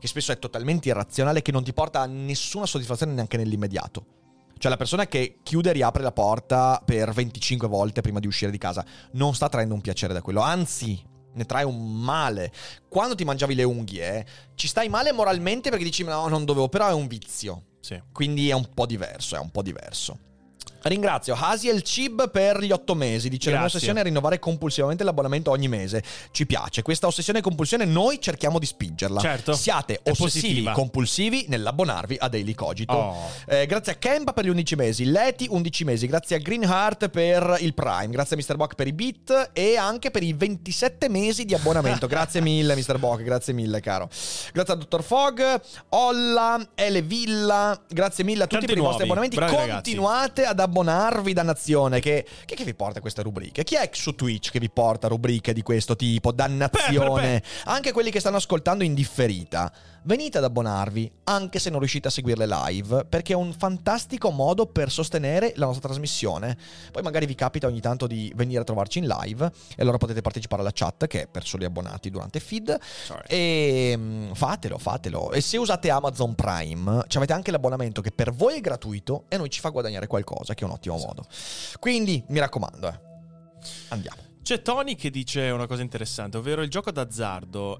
[0.00, 4.06] che spesso è totalmente irrazionale, che non ti porta a nessuna soddisfazione neanche nell'immediato.
[4.58, 8.50] Cioè la persona che chiude e riapre la porta per 25 volte prima di uscire
[8.50, 11.00] di casa non sta traendo un piacere da quello, anzi
[11.34, 12.52] ne trae un male.
[12.88, 16.88] Quando ti mangiavi le unghie ci stai male moralmente perché dici no non dovevo, però
[16.88, 17.64] è un vizio.
[17.80, 18.00] Sì.
[18.12, 20.30] Quindi è un po' diverso, è un po' diverso.
[20.84, 23.28] Ringrazio Hasiel Cib per gli otto mesi.
[23.28, 23.78] Dice la mia Grazie.
[23.78, 26.02] ossessione è rinnovare compulsivamente l'abbonamento ogni mese.
[26.30, 26.82] Ci piace.
[26.82, 29.20] Questa ossessione e compulsione noi cerchiamo di spingerla.
[29.20, 29.52] Certo.
[29.54, 30.72] Siate È ossessivi positiva.
[30.72, 32.92] compulsivi nell'abbonarvi a Daily Cogito.
[32.92, 33.30] Oh.
[33.46, 37.56] Eh, grazie a Kempa per gli 11 mesi, Leti 11 mesi, grazie a Greenheart per
[37.60, 38.56] il Prime, grazie a Mr.
[38.56, 42.06] Bock per i bit e anche per i 27 mesi di abbonamento.
[42.08, 42.98] grazie mille Mr.
[42.98, 44.08] Bock, grazie mille caro.
[44.52, 45.02] Grazie a Dr.
[45.02, 45.60] Fog,
[45.90, 49.36] Olla, Ele Villa, grazie mille a tutti Tanti per i vostri nuovi, abbonamenti.
[49.36, 49.90] bravi ragazzi.
[49.94, 50.70] Continuate ad abbonarvi,
[51.32, 52.00] dannazione.
[52.00, 53.64] Che, chi è che vi porta queste rubriche?
[53.64, 56.32] Chi è su Twitch che vi porta rubriche di questo tipo?
[56.32, 57.42] Dannazione.
[57.64, 59.72] Anche quelli che stanno ascoltando in differita.
[60.04, 64.66] Venite ad abbonarvi, anche se non riuscite a seguirle live, perché è un fantastico modo
[64.66, 66.56] per sostenere la nostra trasmissione.
[66.90, 69.46] Poi magari vi capita ogni tanto di venire a trovarci in live
[69.76, 72.76] e allora potete partecipare alla chat che è per soli abbonati durante feed.
[72.80, 73.22] Sorry.
[73.28, 75.30] E mm, fatelo, fatelo.
[75.30, 79.36] E se usate Amazon Prime, ci avete anche l'abbonamento che per voi è gratuito e
[79.36, 81.24] noi ci fa guadagnare qualcosa, che è un ottimo modo.
[81.78, 83.00] Quindi mi raccomando, eh.
[83.90, 84.30] Andiamo.
[84.42, 87.78] C'è Tony che dice una cosa interessante, ovvero il gioco d'azzardo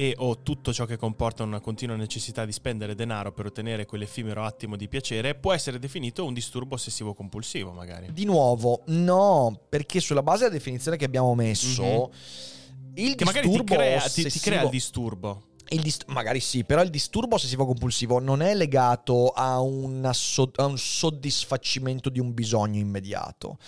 [0.00, 4.42] e o tutto ciò che comporta una continua necessità di spendere denaro per ottenere quell'effimero
[4.42, 8.10] attimo di piacere può essere definito un disturbo ossessivo compulsivo, magari.
[8.10, 12.10] Di nuovo, no, perché sulla base della definizione che abbiamo messo,
[12.94, 13.14] il Mhm.
[13.14, 15.42] Che magari ti disturbo crea, ti- ti crea il disturbo.
[15.68, 19.58] il dist- magari sì, però il disturbo ossessivo compulsivo non è legato a,
[20.12, 23.58] so- a un soddisfacimento di un bisogno immediato.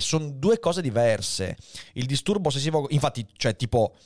[0.00, 1.56] sono due cose diverse.
[1.92, 3.96] Il disturbo ossessivo, infatti, cioè tipo, eh,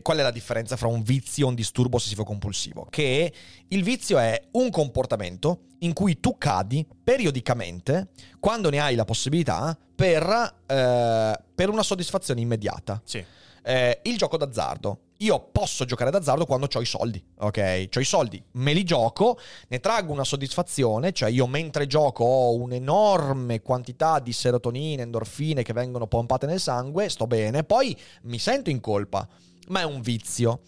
[0.00, 2.86] qual è la differenza fra un vizio e un disturbo ossessivo compulsivo?
[2.88, 3.32] Che
[3.68, 8.08] il vizio è un comportamento in cui tu cadi periodicamente
[8.40, 13.00] quando ne hai la possibilità per, eh, per una soddisfazione immediata.
[13.04, 13.24] Sì.
[13.64, 15.00] Eh, il gioco d'azzardo.
[15.18, 17.88] Io posso giocare d'azzardo quando ho i soldi, ok?
[17.94, 19.38] Ho i soldi, me li gioco,
[19.68, 25.72] ne traggo una soddisfazione, cioè io mentre gioco ho un'enorme quantità di serotonine, endorfine che
[25.72, 29.28] vengono pompate nel sangue, sto bene, poi mi sento in colpa,
[29.68, 30.60] ma è un vizio.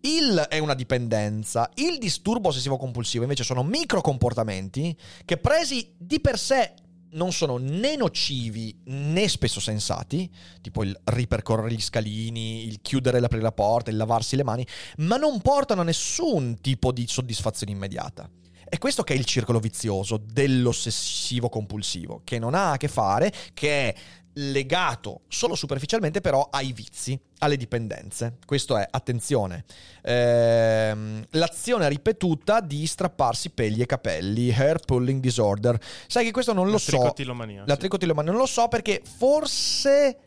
[0.00, 6.38] Il è una dipendenza, il disturbo ossessivo compulsivo invece sono microcomportamenti che presi di per
[6.38, 6.74] sé
[7.12, 10.30] non sono né nocivi né spesso sensati,
[10.60, 14.66] tipo il ripercorrere gli scalini, il chiudere e aprire la porta, il lavarsi le mani,
[14.98, 18.28] ma non portano a nessun tipo di soddisfazione immediata.
[18.68, 23.30] È questo che è il circolo vizioso dell'ossessivo compulsivo, che non ha a che fare,
[23.52, 23.94] che è
[24.34, 28.38] legato solo superficialmente però ai vizi, alle dipendenze.
[28.46, 29.64] Questo è, attenzione,
[30.02, 35.78] ehm, l'azione ripetuta di strapparsi pegli e capelli, hair pulling disorder.
[36.06, 36.90] Sai che questo non lo La so.
[36.90, 37.80] tricotilomania, La sì.
[37.80, 40.18] tricotilomania non lo so perché forse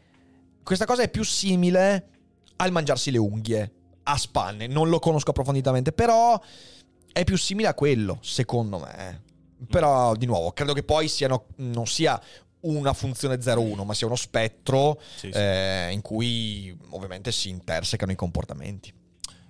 [0.63, 2.07] questa cosa è più simile
[2.57, 3.71] al mangiarsi le unghie
[4.03, 4.67] a spanne.
[4.67, 6.39] Non lo conosco approfonditamente, però
[7.11, 9.23] è più simile a quello, secondo me.
[9.67, 12.21] Però, di nuovo, credo che poi siano, non sia
[12.67, 15.37] una funzione 0-1, ma sia uno spettro Sì, sì.
[15.37, 18.93] eh, in cui ovviamente si intersecano i comportamenti.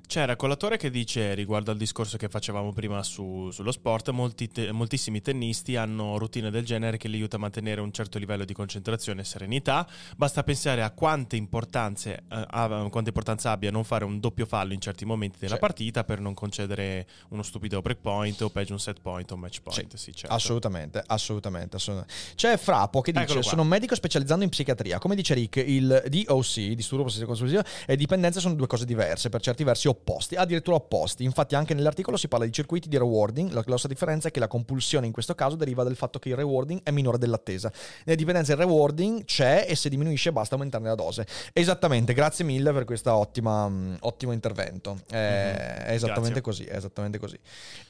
[0.08, 4.72] C'era Collatore che dice, riguardo al discorso che facevamo prima su- sullo sport, molti te-
[4.72, 8.54] moltissimi tennisti hanno routine del genere che li aiuta a mantenere un certo livello di
[8.54, 9.86] concentrazione e serenità.
[10.16, 14.74] Basta pensare a quante, importanze, eh, ha- quanta importanza abbia non fare un doppio fallo
[14.74, 15.60] in certi momenti della Sì.
[15.60, 19.62] partita per non concedere uno stupido breakpoint o peggio un set point o un match
[19.62, 19.96] point.
[19.96, 20.34] Sì, certo.
[20.34, 22.14] Assolutamente, assolutamente, assolutamente.
[22.36, 23.42] C'è Frapo che dice.
[23.42, 25.00] Sono un medico specializzando in psichiatria.
[25.00, 29.42] Come dice Rick, il DOC, disturbo ossessivo compulsivo, e dipendenza sono due cose diverse, per
[29.42, 31.24] certi versi opposti, addirittura opposti.
[31.24, 33.52] Infatti, anche nell'articolo si parla di circuiti di rewarding.
[33.52, 36.36] La grossa differenza è che la compulsione in questo caso deriva dal fatto che il
[36.36, 37.72] rewarding è minore dell'attesa.
[38.06, 41.26] Nella dipendenza il rewarding c'è e se diminuisce basta aumentarne la dose.
[41.54, 45.00] Esattamente, grazie mille per questo ottimo intervento.
[45.12, 45.54] Eh,
[45.86, 46.42] È esattamente Grazie.
[46.42, 47.38] così, è esattamente così.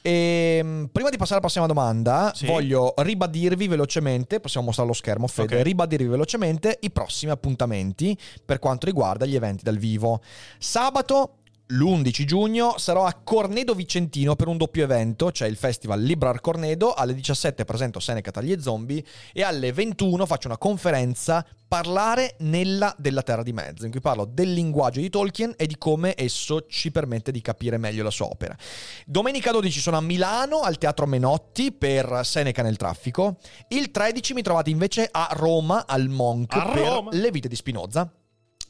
[0.02, 2.46] E, mh, prima di passare alla prossima domanda, Sì.
[2.46, 5.62] voglio ribadirvi velocemente, possiamo mostrare lo schermo, Fede, Ok.
[5.62, 10.20] ribadirvi velocemente i prossimi appuntamenti per quanto riguarda gli eventi dal vivo.
[10.58, 11.38] Sabato
[11.68, 16.94] l'11 giugno sarò a Cornedo Vicentino per un doppio evento, cioè il festival Librar Cornedo,
[16.94, 22.94] alle 17 presento Seneca Tagli e Zombie e alle 21 faccio una conferenza Parlare nella
[22.96, 26.66] della Terra di Mezzo, in cui parlo del linguaggio di Tolkien e di come esso
[26.68, 28.56] ci permette di capire meglio la sua opera.
[29.04, 33.38] Domenica 12 sono a Milano al Teatro Menotti per Seneca nel traffico,
[33.68, 37.10] il 13 mi trovate invece a Roma al Monk A per Roma?
[37.12, 38.08] Le vite di Spinoza.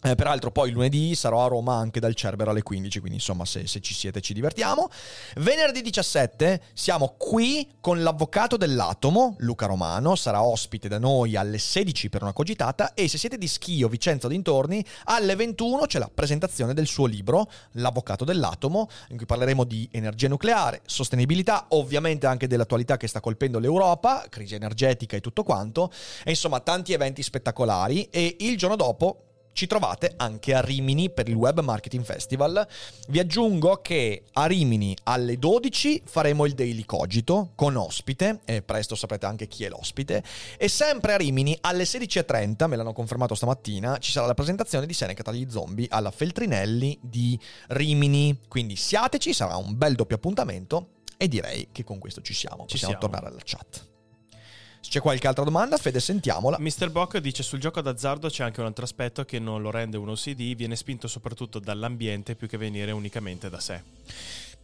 [0.02, 3.66] Eh, peraltro poi lunedì sarò a Roma anche dal Cerbero alle 15, quindi insomma se,
[3.66, 4.88] se ci siete ci divertiamo.
[5.36, 12.10] Venerdì 17 siamo qui con l'avvocato dell'atomo, Luca Romano, sarà ospite da noi alle 16
[12.10, 16.10] per una cogitata e se siete di Schio, Vicenza o dintorni, alle 21 c'è la
[16.12, 22.46] presentazione del suo libro, L'avvocato dell'atomo, in cui parleremo di energia nucleare, sostenibilità, ovviamente anche
[22.46, 25.90] dell'attualità che sta colpendo l'Europa, crisi energetica e tutto quanto,
[26.22, 29.20] e insomma tanti eventi spettacolari e il giorno dopo
[29.56, 32.68] ci trovate anche a Rimini per il Web Marketing Festival.
[33.08, 38.94] Vi aggiungo che a Rimini alle 12 faremo il Daily Cogito con ospite, e presto
[38.94, 40.22] saprete anche chi è l'ospite,
[40.58, 44.92] e sempre a Rimini alle 16.30, me l'hanno confermato stamattina, ci sarà la presentazione di
[44.92, 48.38] Seneca Tagli Zombie alla Feltrinelli di Rimini.
[48.48, 52.66] Quindi siateci, sarà un bel doppio appuntamento e direi che con questo ci siamo.
[52.66, 53.00] Ci Possiamo siamo.
[53.00, 53.94] tornare alla chat.
[54.86, 56.58] Se c'è qualche altra domanda, Fede, sentiamola.
[56.60, 56.90] Mr.
[56.90, 60.10] Bock dice sul gioco d'azzardo c'è anche un altro aspetto che non lo rende un
[60.10, 63.82] OCD, viene spinto soprattutto dall'ambiente più che venire unicamente da sé.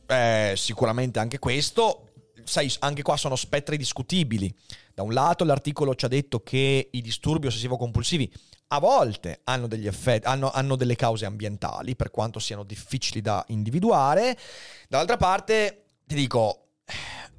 [0.06, 2.12] Eh, sicuramente anche questo.
[2.44, 4.54] Sai, anche qua sono spettri discutibili.
[4.94, 8.32] Da un lato l'articolo ci ha detto che i disturbi ossessivo-compulsivi
[8.68, 13.44] a volte hanno degli effetti, hanno, hanno delle cause ambientali, per quanto siano difficili da
[13.48, 14.38] individuare.
[14.88, 16.62] Dall'altra parte, ti dico,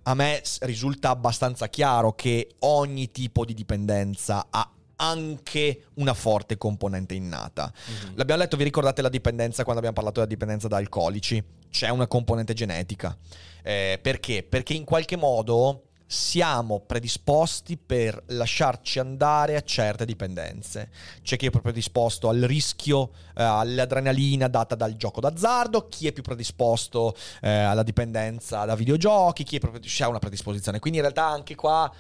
[0.04, 7.14] a me risulta abbastanza chiaro che ogni tipo di dipendenza ha anche una forte componente
[7.14, 7.72] innata.
[8.16, 11.44] L'abbiamo letto, vi ricordate la dipendenza quando abbiamo parlato della dipendenza da alcolici?
[11.70, 13.18] C'è una componente genetica.
[13.64, 14.44] Eh, perché?
[14.44, 15.84] Perché in qualche modo
[16.14, 20.92] siamo predisposti per lasciarci andare a certe dipendenze.
[21.24, 26.12] C'è chi è più predisposto al rischio, eh, all'adrenalina data dal gioco d'azzardo, chi è
[26.12, 30.78] più predisposto eh, alla dipendenza da videogiochi, chi è proprio, c'è una predisposizione.
[30.78, 31.92] Quindi in realtà anche qua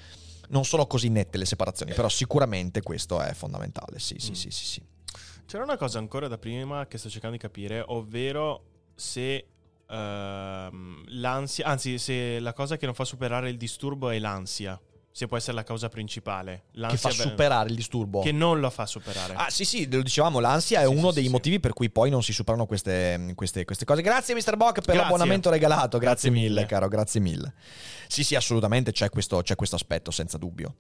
[0.49, 3.97] non sono così nette le separazioni, però sicuramente questo è fondamentale.
[3.97, 4.33] Sì, sì, Mm.
[4.35, 4.81] sì, sì, sì.
[5.47, 9.47] C'era una cosa ancora da prima che sto cercando di capire, ovvero se
[9.89, 14.79] ehm, l'ansia, anzi se la cosa che non fa superare il disturbo è l'ansia,
[15.11, 16.63] se può essere la causa principale.
[16.71, 18.21] Che L'ansia fa beh, superare il disturbo.
[18.21, 19.35] Che non lo fa superare.
[19.35, 21.91] Ah, sì, sì, lo dicevamo, l'ansia è Sì, uno sì, dei sì, motivi per cui
[21.91, 24.01] poi non si superano queste, queste- queste cose.
[24.01, 24.55] Grazie, Mr.
[24.57, 25.01] Bock, per Grazie.
[25.01, 25.99] l'abbonamento regalato.
[25.99, 26.65] Grazie, Grazie mille, mille.
[26.65, 27.53] caro, grazie mille.
[28.07, 30.75] Sì, sì, assolutamente c'è questo, c'è questo aspetto, senza dubbio.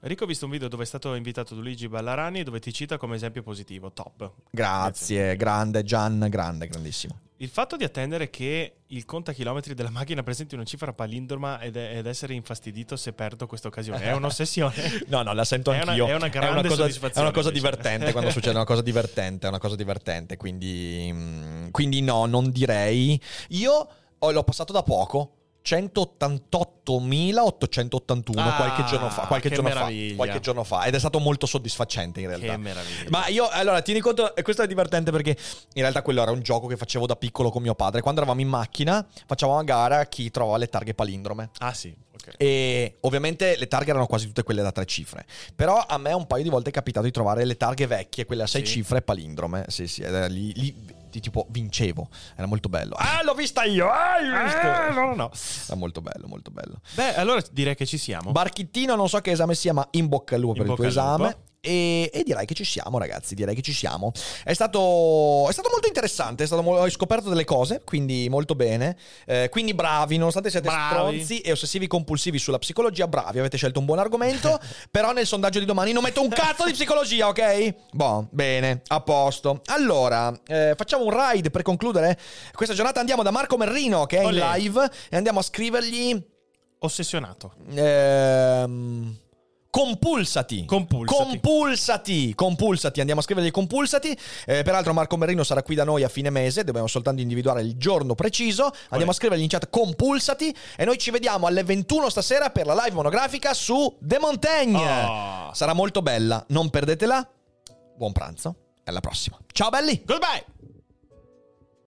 [0.00, 3.16] Enrico ho visto un video dove è stato invitato Luigi Ballarani dove ti cita come
[3.16, 3.90] esempio positivo.
[3.90, 4.32] Top.
[4.50, 7.20] Grazie, grande, Gian, grande, grandissimo.
[7.44, 12.06] Il fatto di attendere che il contachilometri della macchina presenti una cifra palindroma ed, ed
[12.06, 14.72] essere infastidito se perdo questa occasione è un'ossessione.
[15.08, 16.06] No, no, la sento È una- anch'io.
[16.06, 17.52] è una grande cosa, soddisfazione, È una cosa invece.
[17.68, 22.50] divertente quando succede una cosa divertente, è una cosa divertente, quindi, mm, quindi no, non
[22.50, 23.20] direi.
[23.50, 23.88] Io
[24.18, 25.32] ho- l'ho passato da poco.
[25.64, 31.18] 188.881 Ah, qualche giorno fa, qualche che giorno fa, qualche giorno fa ed è stato
[31.18, 32.52] molto soddisfacente in realtà.
[32.52, 33.04] che meraviglia.
[33.08, 36.42] Ma io, allora, tieni conto, e questo è divertente perché in realtà quello era un
[36.42, 38.00] gioco che facevo da piccolo con mio padre.
[38.02, 41.50] Quando eravamo in macchina, facevamo una gara a chi trovava le targhe palindrome.
[41.58, 42.34] Ah sì, ok.
[42.36, 45.24] E ovviamente le targhe erano quasi tutte quelle da tre cifre.
[45.54, 48.42] Però a me un paio di volte è capitato di trovare le targhe vecchie, quelle
[48.42, 48.72] a sei Sì.
[48.72, 49.64] cifre palindrome.
[49.68, 52.08] Sì, sì, lì, lì di tipo vincevo.
[52.34, 52.94] Era molto bello.
[52.96, 53.88] Ah, l'ho vista io!
[53.88, 54.58] Ah, hai visto?
[54.58, 55.30] Ah, no, no, no.
[55.66, 56.80] Era molto bello, molto bello.
[56.94, 58.32] Beh, allora direi che ci siamo.
[58.32, 61.02] Barchittino, non so che esame sia, ma in bocca al lupo In per il tuo
[61.02, 61.52] al lupo.
[61.64, 63.34] E, e direi che ci siamo, ragazzi.
[63.34, 64.12] Direi che ci siamo.
[64.44, 66.44] È stato, è stato molto interessante.
[66.44, 68.96] È stato ho scoperto delle cose, quindi molto bene.
[69.26, 70.94] Eh, quindi bravi, nonostante siate Bravi.
[71.22, 73.38] stronzi e ossessivi compulsivi sulla psicologia, bravi.
[73.38, 74.60] Avete scelto un buon argomento.
[74.90, 77.74] però nel sondaggio di domani non metto un cazzo di psicologia, ok?
[77.92, 79.62] Boh, bene, a posto.
[79.66, 82.18] Allora, eh, facciamo un ride per concludere
[82.54, 83.00] questa giornata.
[83.00, 84.58] Andiamo da Marco Merrino, che è in Olè.
[84.58, 86.32] live, e andiamo a scrivergli.
[86.78, 87.54] Ossessionato.
[87.74, 89.16] Ehm,
[89.74, 90.64] compulsati.
[90.66, 91.40] Compulsati.
[91.40, 92.34] Compulsati.
[92.36, 93.00] Compulsati.
[93.00, 94.16] Andiamo a scrivergli compulsati.
[94.46, 96.62] Eh, peraltro Marco Merino sarà qui da noi a fine mese.
[96.62, 98.70] Dobbiamo soltanto individuare il giorno preciso.
[98.90, 100.54] Andiamo a scrivergli in chat compulsati.
[100.76, 105.02] E noi ci vediamo alle 21 stasera per la live monografica su The Montaigne.
[105.02, 105.54] Oh.
[105.54, 106.44] Sarà molto bella.
[106.50, 107.28] Non perdetela.
[107.96, 108.54] Buon pranzo.
[108.84, 109.36] E alla prossima.
[109.50, 110.00] Ciao belli.
[110.06, 110.53] Goodbye.